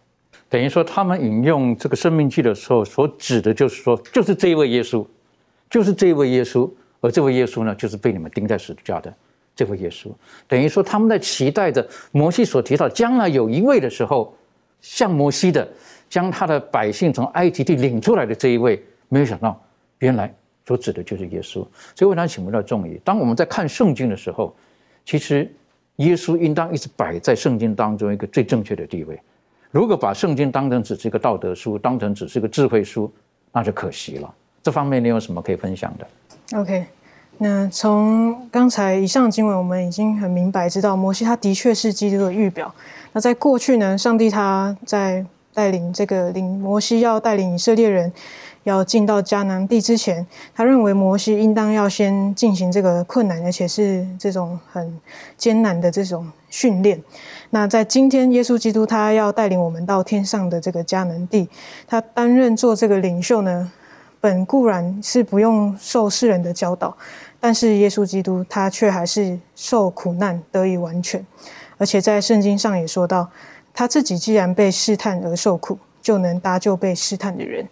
[0.49, 5.03] 等于说，他们引用这个生命记的时候，所指的就是说，就是这一位耶稣，
[5.73, 6.69] 就是这位耶稣，
[7.01, 9.11] 而这位耶稣呢，就是被你们钉在十字架的
[9.55, 10.07] 这位耶稣。
[10.47, 14.37] 等于说，他们在期待着摩西所提到将来有一位的时候，
[14.81, 15.67] 像摩西的，
[16.07, 19.59] 将他的百姓从埃及地领出来的这一位，没有想到，
[19.97, 20.31] 原来
[20.67, 21.65] 所指的就是耶稣。
[21.95, 24.55] 所以，为他请问到众议，当我们在看圣经的时候，
[25.03, 25.51] 其实
[25.95, 29.19] 耶稣应当一直摆在圣经当中一个最正确的地位。
[29.71, 33.11] 如果把圣经当成只是一个道德书，当成只是一个智慧书，
[33.51, 34.35] 那就可惜了。
[34.63, 36.85] 这方面你有什么可以分享的？OK，
[37.37, 42.73] 那从刚才以上经文，我们已经很明白知道，摩西他的确是基督的预表。
[43.11, 48.11] 那在过去呢，上帝他在带领这个领摩西要带领以色列人。
[48.63, 55.01] 要进到迦南地之前，他认为摩西应当要先进行这个困难，而且是这种很
[55.35, 56.97] 艰难的这种训练。
[57.49, 61.49] 那在今天，耶稣基督他要带领我们到天上的这个迦南地，
[61.85, 63.69] 他担任做这个领袖呢，
[64.23, 66.95] 本固然是不用受世人的教导，
[67.41, 71.25] 但是耶稣基督他却还是受苦难得以完全，
[71.77, 73.29] 而且在圣经上也说到，
[73.73, 77.67] 他自己既然被试探而受苦，就能搭救被试探的人。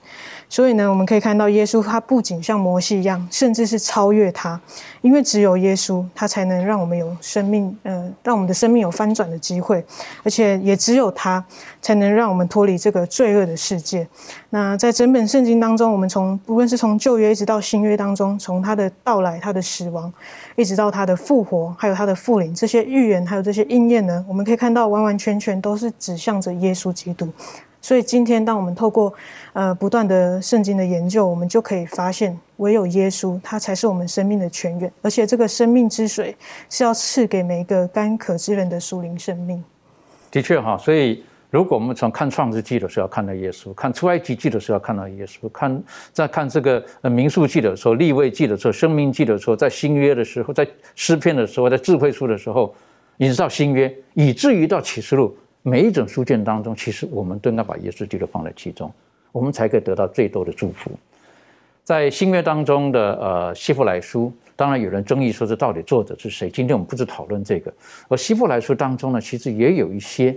[0.52, 4.60] 所以呢，我们可以看到耶稣，他不仅像摩西一样，甚至是超越他，
[5.00, 9.82] 因为只有耶稣，他才能让我们有生命，呃，让我们的生命有翻转的机会，
[10.24, 11.42] 而且也只有他，
[11.82, 14.06] 才能让我们脱离这个罪恶的世界。
[14.50, 20.12] 那在整本圣经当中，我们从无论是从旧约一直到新约当中，从他的到来、他的死亡，
[20.58, 27.30] 一直到他的复活，还有他的复临，这些预言还有这些应验呢，我们可以看到完完全全都是指向着耶稣基督。
[27.82, 29.12] 所以今天，当我们透过
[29.54, 36.36] 呃不断的圣经的研究，我们就可以发现，唯有耶稣，他才是我们生命的泉源，而且这个生命之水
[36.70, 39.64] 是要赐给每一个干渴之人的属灵生命。
[40.30, 52.74] 的确哈，所以如果我们从看创世纪的时候看到耶稣，看出埃及记的时候看到耶稣，看在看这个呃民数记的时候、立位记的时候、生命记的时候，在新约的时候，在诗篇的时候，在智慧书的时候，
[53.18, 55.36] 一直到新约，以至于到启示录。
[55.64, 58.92] 每一种书卷当中，其实我们都应该把耶稣基督放在其中，
[59.32, 60.92] 我们才可以得到最多的祝福。
[61.84, 66.50] 在新约当中的呃希伯来书，当然有人争议说这到底作者是谁？
[66.50, 67.72] 今天我们不是讨论这个。
[68.08, 70.36] 而希伯来书当中呢，其实也有一些，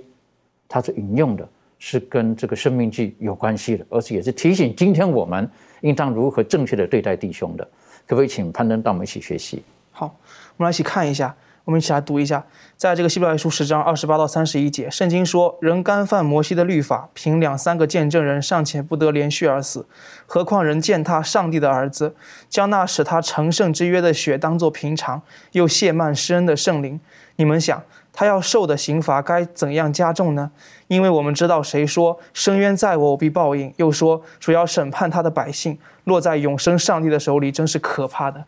[0.69, 1.49] 它是引用的，
[1.79, 5.49] 是跟这个生命记有关系的，而且也是提醒今天我们
[5.81, 7.65] 应当如何正确的对待弟兄的。
[8.07, 9.63] 可不可以请攀登到我们一起学习？
[9.91, 10.15] 好，
[10.57, 11.35] 我们来一起看一下。
[11.65, 12.45] 我们一起来读一下，
[12.77, 19.87] 在这个希伯来书十章二十八到三十一节，圣经说：“人干犯摩西的律法，凭两三个见证人尚且不得连续而死，
[20.27, 22.15] 何况人践踏上帝的儿子，
[22.51, 27.01] 将那使他成圣之约的血当作平常，又亵慢施恩的圣灵。
[27.37, 30.51] 你们想，他要受的刑罚该怎样加重呢？
[30.89, 38.45] 因为我们知道，谁说深渊在我，我必报应；又说主要审判他的百姓，落在永生上帝的手里，真是可怕的。”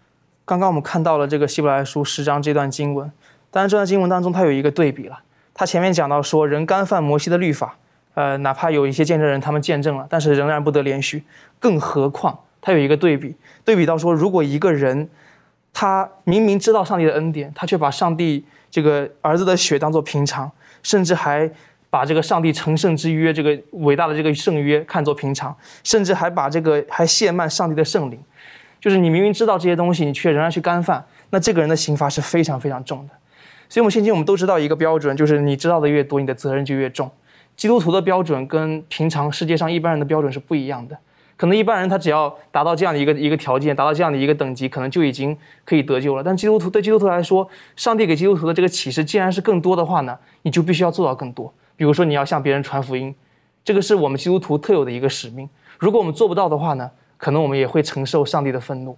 [0.47, 3.11] 刚刚我们看到了这个希伯来书十章这段经文，
[3.51, 5.19] 当然这段经文当中它有一个对比了。
[5.53, 7.77] 他前面讲到说人干犯摩西的律法，
[8.15, 11.25] 呃，哪怕有一些见证人他们见证了，但是仍然不得连续。
[11.59, 13.35] 更何况他有一个对比，
[13.65, 15.09] 对比到说如果一个人
[15.73, 20.49] 他明明知道上帝的恩典，他却把上帝这个儿子的血当做平常，
[20.85, 21.51] 甚至还
[21.91, 28.21] 把这个上帝成圣之约这个伟大的这个圣约看作平常，甚至还把这个还亵慢上帝的圣灵。
[28.87, 33.15] 就是你明明知道这些东西，你却仍然去干犯，那这个人的刑罚是非常非常重的。
[33.69, 37.11] 所以，我们现今我们都知道一个标准，就是你知道的越多，你的责任就越重。
[37.57, 40.97] 基督徒的标准跟平常世界上一般人的标准是不一样的。
[41.37, 46.23] 可能一般人他只要达到这样的一个一个条件，达到这样的一个等级，可能就已经可以得救了。
[46.23, 51.53] 但基督徒对基督徒来说，上帝给基督徒的这个启示，既然是更多的话呢，你就必须要做到更多。
[51.75, 53.13] 比如说，你要向别人传福音，
[53.65, 55.49] 这个是我们基督徒特有的一个使命。
[55.77, 56.89] 如果我们做不到的话呢？
[57.17, 58.97] 可能我们也会承受上帝的愤怒，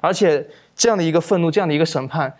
[0.00, 2.32] 而且这样的一个愤怒，这样的一个审判，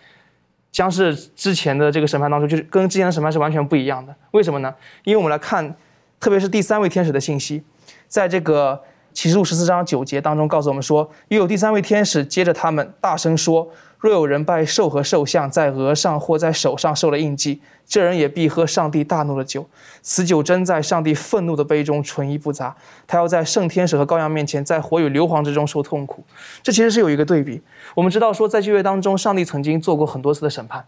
[0.70, 4.14] 将是之前的这个审判当中，就是跟之前的审判是完全不一样的。
[4.30, 4.74] 为什么呢？
[5.04, 5.74] 因为我们来看，
[6.20, 7.62] 特别是第三位天使的信息，
[8.06, 8.80] 在这个
[9.12, 13.68] 启示录十四章九节当中告诉我们说，又有第三位天使接着他们大声说
[13.98, 19.68] ：“若有人拜兽和兽像，在额上或在手上受了印记，这人也必喝上帝大怒的酒。
[20.02, 22.76] 此酒真在上帝愤怒的杯中，纯一不杂。
[23.06, 26.24] 他要在圣天使和羔羊面前，在火与硫磺之中受痛苦。”
[26.62, 27.60] 这其实是有一个对比。
[27.96, 30.84] 我们知道说，在旧约当中，上帝曾经做过很多次的审判，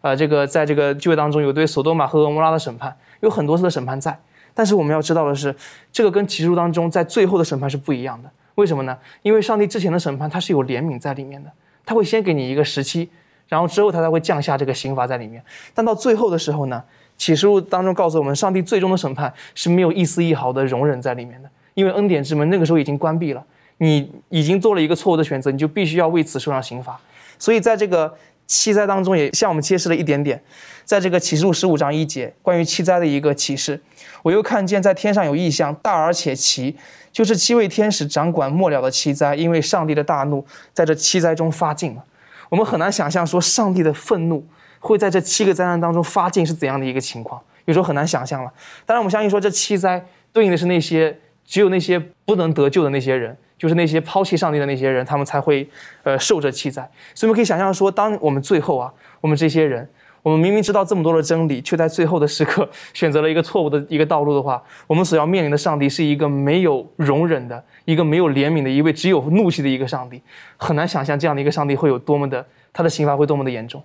[0.00, 4.18] 啊，这个在这个旧约当中有对索多玛和俄摩拉的审判，有很多次的审判在。
[4.54, 5.54] 但是我们要知道的是，
[5.92, 8.30] 这个跟启示录当中在最后的审判是不一样的。
[8.54, 8.96] 为什么呢？
[9.22, 11.50] 因为上帝之前的审判它是有怜悯在里面的，
[11.84, 13.08] 他会先给你一个时期，
[13.48, 15.42] 然后之后他才会降下这个刑罚在里面。
[15.72, 16.82] 但到最后的时候呢，
[17.16, 23.44] 启示录当中告诉我们，上帝最终的审判是没有一丝一毫的容忍在里面的，因为恩典之门那个时候已经关闭了，
[23.78, 26.98] 你已经做了一个错误的选择，你就必须要为此受上刑罚。
[27.38, 28.14] 所以在这个
[28.46, 30.42] 七灾当中，也向我们揭示了一点点，
[30.84, 33.80] 在这个启示录十五章一节关于七灾的一个启示。
[34.22, 36.74] 我又看见在天上有异象，大而且奇，
[37.14, 42.04] 就是七位天使掌管末了的七灾，因为上帝的大怒在这七灾中发尽了。
[42.48, 44.44] 我们很难想象说上帝的愤怒
[44.80, 48.52] 会在这七个灾难当中发尽是怎样的一个情况，有时候很难想象了。
[48.84, 55.70] 当然，我们相信说这七灾对应的是那些只有那些不能得救的那些人，就是那些抛弃上帝的那些人，他们才会
[56.02, 56.82] 呃受这七灾。
[57.14, 59.88] 所以我们可以想象说，当我们最后啊，我们这些人。
[60.24, 70.22] 我们明明知道这么多的真理，却在最后的时刻 选择了一个错误的一个道路的话，我们所要面临的上帝是一个没有容忍的、一个没有怜悯的、一位只有怒气的一个上帝。
[70.56, 73.82] 很难想象这样的一个上帝会有多么的，他的刑罚会多么的严重。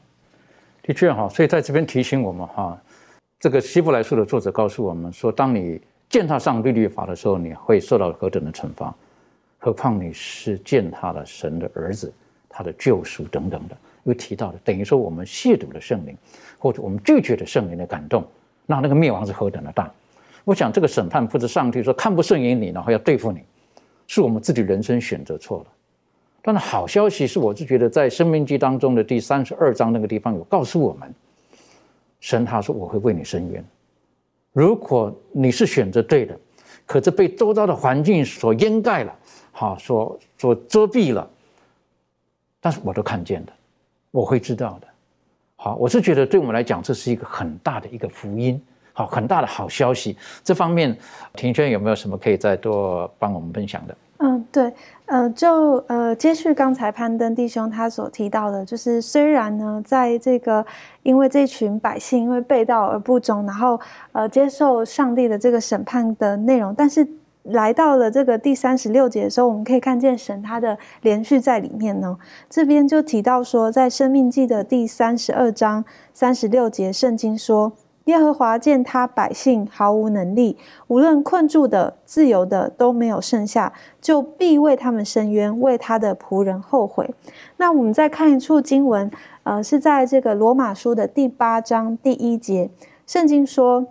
[0.81, 2.81] 的确哈，所以在这边提醒我们哈，
[3.37, 8.95] 这个希伯来书的作者告诉我们说，当你践踏上帝律法的时候，你会受到何等的惩罚？
[9.57, 12.13] 何况你是践踏了神的儿子，
[12.47, 13.75] 他的救赎等等的。
[14.03, 16.15] 又提到了，等于说我们亵渎了圣灵，
[16.57, 18.25] 或者我们拒绝了圣灵的感动，
[18.65, 19.91] 那那个灭亡是何等的大！
[20.45, 23.43] 我想这个审判不是上帝说看不顺眼你，然后要对付你，
[24.07, 25.65] 是我们自己人生选择错了。
[26.41, 31.13] 但是好消息是，我是觉得在生命记当中的第三十二章那个地方有告诉我们，
[32.21, 33.63] 神他说我会为你伸冤。
[34.53, 36.39] 如果你是选择对的，
[36.85, 39.15] 可是被周遭的环境所掩盖了，
[39.51, 41.29] 好，所所遮蔽了，
[42.59, 43.53] 但是我都看见的。
[44.11, 44.87] 我会知道的，
[45.55, 48.59] 好，我是觉得对我们来讲，这是一个很大的一个福音，
[48.91, 50.17] 好，很大的好消息。
[50.43, 50.97] 这方面，
[51.33, 53.95] 庭轩有没有什么可以再多帮我们分享的？
[54.17, 54.73] 嗯，对，
[55.05, 60.65] 呃，就呃，接续刚才攀登弟兄他所提到的，就是虽然呢，在这个
[61.03, 63.79] 因为这群百姓因为背道而不忠，然后
[64.11, 67.07] 呃接受上帝的这个审判的内容，但是。
[67.49, 72.17] 来到了这个第三十六节的时候，我们可以看见神他的连续在里面呢。
[72.49, 75.83] 这边就提到说，在生命记的第三十二章
[76.13, 77.73] 三十六节，圣经说
[78.05, 87.09] ：“耶和华见他百姓毫无能力，无论困住的、自由的都没有剩下，就必为他们伸冤，为他的仆人后悔。”
[87.57, 89.09] 那我们再看一处经文，
[89.43, 92.69] 呃，是在这个罗马书的第八章第一节，
[93.05, 93.87] 圣经说。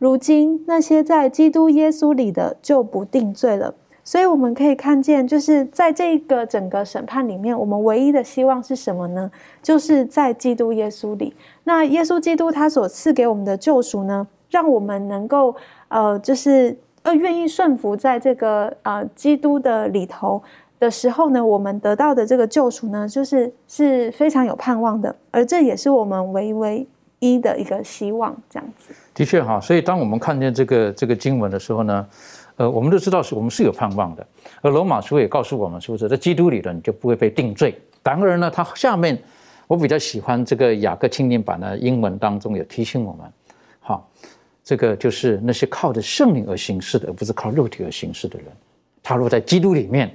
[0.00, 9.30] 如今那些在基督耶稣里的就不定罪了，所以我们可以看见，就是在这个整个审判里面，我们唯一的希望是什么呢？
[9.62, 11.34] 就是在基督耶稣里。
[11.64, 15.54] 那耶稣基督他所赐给我们的救赎呢，让我们能够
[15.88, 20.42] 呃，就是呃愿意顺服在这个呃基督的里头
[20.78, 26.88] 的时候呢，我们得到的这个救赎呢，就是是非常有盼望的，而这也是我们唯唯
[27.20, 28.92] 一的一个希望，这样子。
[29.14, 32.06] 的确哈，所以当我们看见这个这个经文的时候呢，
[32.56, 34.26] 呃，我们都知道是我们是有盼望的。
[34.60, 37.78] 而罗马书也告诉我们，是不是在基督里的你就不会被定罪？
[38.02, 39.16] 然而呢，它下面
[39.66, 43.30] 我比较喜欢这个雅各青年版的英文当中有提醒我们，
[43.80, 44.10] 好，
[44.64, 48.48] 这个就是那些靠着圣灵而行事的，而不是靠肉体而行事的人，
[49.02, 50.10] 他若在基督里面，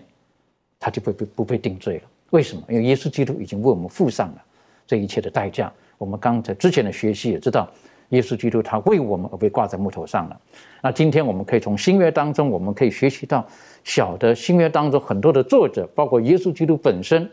[0.80, 2.04] 他就不被不被定罪了。
[2.32, 2.64] 为什么？
[2.68, 4.44] 因为耶稣基督已经为我们付上了
[4.88, 5.72] 这一切的代价。
[5.98, 7.70] 我们刚才之前的学习也知道。
[8.10, 10.40] 耶稣基督他为我们而被挂在木头上了。
[10.80, 13.44] 那今天我们可以从新约当中，我们可以学习到
[13.84, 17.28] 小的新约当中很多的作者，包括耶稣基督本身，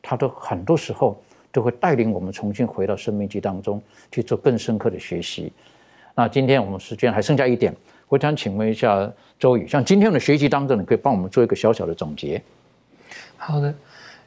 [0.00, 1.14] 他都很多时候
[1.52, 5.52] 都会带领我们重新回到生命记当中去做更深刻的学习。
[6.14, 7.72] 那今天我们时间还剩下一点，
[8.08, 12.42] 我想请问一下周宇，像今天的学习当中，你可以帮我们做一个小小的总结。
[13.36, 13.72] 好的。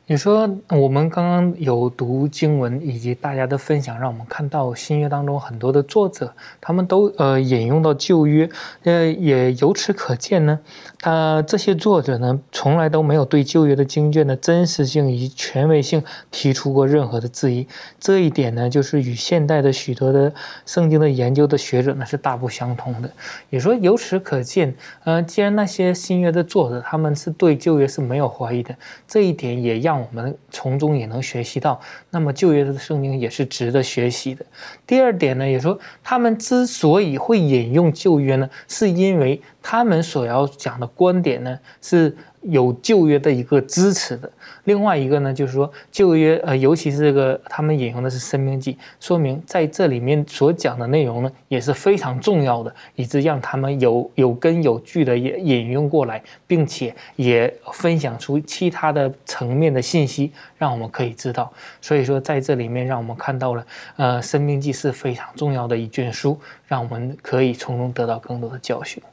[0.09, 8.49] 你说我们刚刚有读经文以及大家的分享，让我们看到新约当中很多的作者，他们都呃引用到旧约，
[8.83, 10.61] 呃也由此可见呢，
[10.99, 17.67] 他这些作者呢从来都没有对旧约的经卷的真实性以及权威性提出过任何的质疑。
[17.99, 20.33] 这一点呢，就是与现代的许多的
[20.65, 23.11] 圣经的研究的学者呢是大不相同的。
[23.49, 24.73] 也说由此可见，
[25.03, 28.73] 呃，既然那些新约的作者他们是对旧约是没有怀疑的，
[29.05, 29.97] 这一点也让。
[29.97, 31.81] 我们从中也能学习到，
[32.11, 34.45] 那么旧约的圣经也是值得学习的。
[34.85, 42.15] 第二点呢，也说他们之所以会引用旧约呢，是因为他们所要讲的观点呢是。
[42.43, 44.31] 有旧约的一个支持的，
[44.65, 61.51] 另外一个呢，就是说旧约，呃，尤其是这个他们引用的是《生命记》，说明在这里面所讲的内容呢也是非常重要的，以致让他们有有根有据的引引用过来，并且也分享出其他的层面的信息，让我们可以知道。
[61.81, 63.65] 所以说在这里面，让我们看到了，
[63.97, 69.03] 呃，《生命记》是非常重要的一卷书，让我们可以从中得到更多的教训。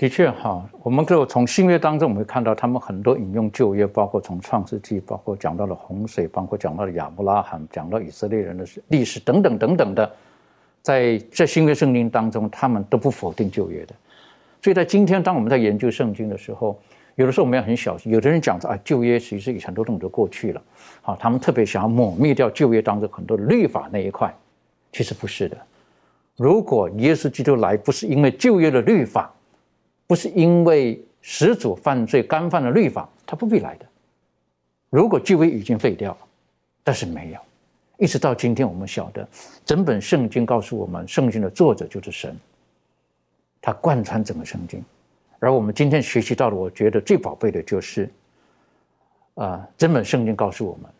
[0.00, 10.10] 的确哈，我们就从新约当中，我们会看到他们很多引用旧约，包括从创世纪，包括讲到了洪水，包括讲到了亚伯拉罕，讲到以色列人的历史等等等等的，
[10.80, 13.94] 在这新约圣经当中，他们都不否定旧约的。
[14.62, 16.80] 所以在今天，当我们在研究圣经的时候，
[17.16, 18.10] 有的时候我们要很小心。
[18.10, 20.62] 有的人讲着啊，旧约其实以前都弄得过去了，
[21.02, 24.34] 好，他们特别想要抹灭掉旧约当中很多的律法那一块，
[24.92, 25.58] 其实不是的。
[26.38, 29.30] 如果耶稣基督来不是因为旧约的律法，
[30.10, 33.86] 不是因为始祖犯罪干犯了律法，他不必来的。
[34.88, 36.18] 如果旧约已经废掉了，
[36.82, 37.38] 但是没有，
[37.96, 39.28] 一直到今天，我们晓得
[39.64, 42.36] 整本圣经告诉我们，圣经的作者就是神，
[43.62, 44.82] 他贯穿整个圣经。
[45.38, 48.10] 而我们今天学习到的，我觉得最宝贝的就是，
[49.34, 50.90] 啊，整本圣经告诉我们，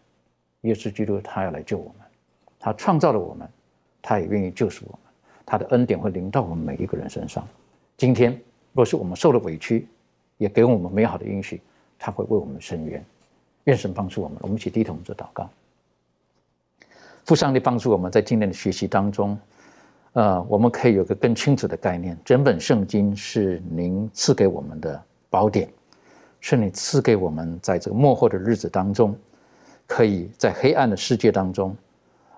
[0.60, 2.06] 耶稣基督他要来救我们，
[2.60, 3.48] 他创造了我们，
[4.00, 5.12] 他也愿意救赎我们，
[5.44, 7.44] 他的恩典会临到我们每一个人身上。
[7.96, 8.40] 今天。
[8.72, 9.88] 若是我们受了委屈，
[10.38, 11.60] 也给我们美好的应许，
[11.98, 13.04] 他会为我们伸冤。
[13.64, 15.48] 愿神帮助我们，我们一起低头做祷告。
[17.26, 19.38] 父上帝帮助我们在今天的学习当中，
[20.14, 25.68] 呃，我们可以有个更清楚的概念：整本圣经是您赐给我们的宝典，
[26.40, 29.14] 是你赐给我们在这个末后的日子当中，
[29.86, 31.76] 可以在黑暗的世界当中，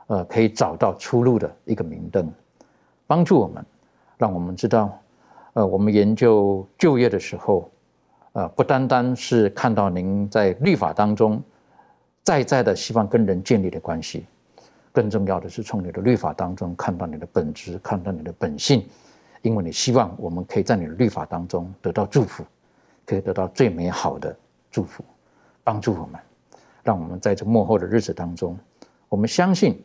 [0.09, 2.31] 呃，可以找到出路的一个明灯，
[3.07, 3.65] 帮助我们，
[4.19, 4.99] 让我们知道。
[5.55, 7.71] 呃，我们研究就业的时候，
[8.33, 11.43] 呃，不单单是看到您在律法当中
[12.23, 14.25] 在在的希望跟人建立的关系，
[14.93, 18.89] 更重要的是从你的律法当中看到你的本质，看到你的本性，
[19.43, 22.43] 因为你希望我们可以在你的律法当中得到祝福，
[23.05, 24.35] 可以得到最美好的
[24.71, 25.05] 祝福，
[25.63, 26.19] 帮助我们，
[26.83, 28.59] 让我们在这幕后的日子当中，
[29.11, 29.85] 我们相信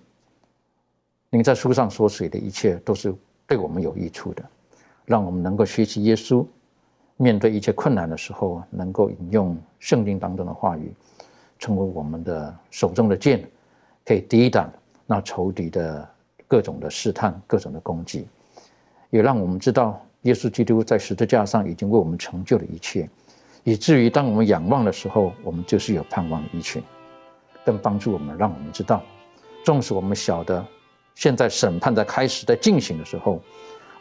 [1.30, 3.14] 您在书上所写的一切都是
[3.46, 4.46] 对我们有益处的。
[5.08, 6.46] 让我们能够学习耶稣，
[7.16, 10.94] 面对一切困难的时候，能够引用圣经当中的话语，
[11.58, 13.50] 成为我们的手中的剑，
[14.06, 14.70] 可以抵挡
[15.06, 16.06] 那仇敌的
[16.46, 18.28] 各种的试探、各种的攻击，
[19.10, 23.10] 也让我们知道耶稣基督在十字架上已经为我们成就了一切，
[23.64, 26.84] 以至于当我们仰望的时候，我们就是有盼望的一群，
[27.64, 29.02] 更帮助我们，让我们知道，
[29.64, 30.66] 纵使我们晓得
[31.16, 33.42] 现在审判在开始、在进行的时候。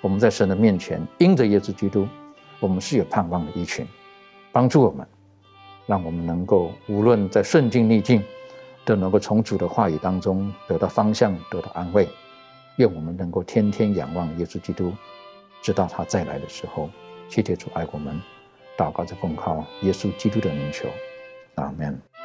[0.01, 2.07] 我们在神的面前，因着耶稣基督，
[2.61, 3.87] 我们是有盼望的一群，
[4.53, 5.07] 帮助我们，
[5.87, 8.23] 让我们能够无论在顺境逆境，
[8.85, 12.09] 都能够从主的话语当中得到方向，得到安慰。
[12.77, 14.93] 愿我们能够天天仰望耶稣基督，
[15.63, 16.91] 直到他再来的时候。
[17.29, 18.21] 谢谢主爱我们，
[18.77, 20.89] 祷告着奉靠耶稣基督的名求，
[21.57, 22.16] 阿门。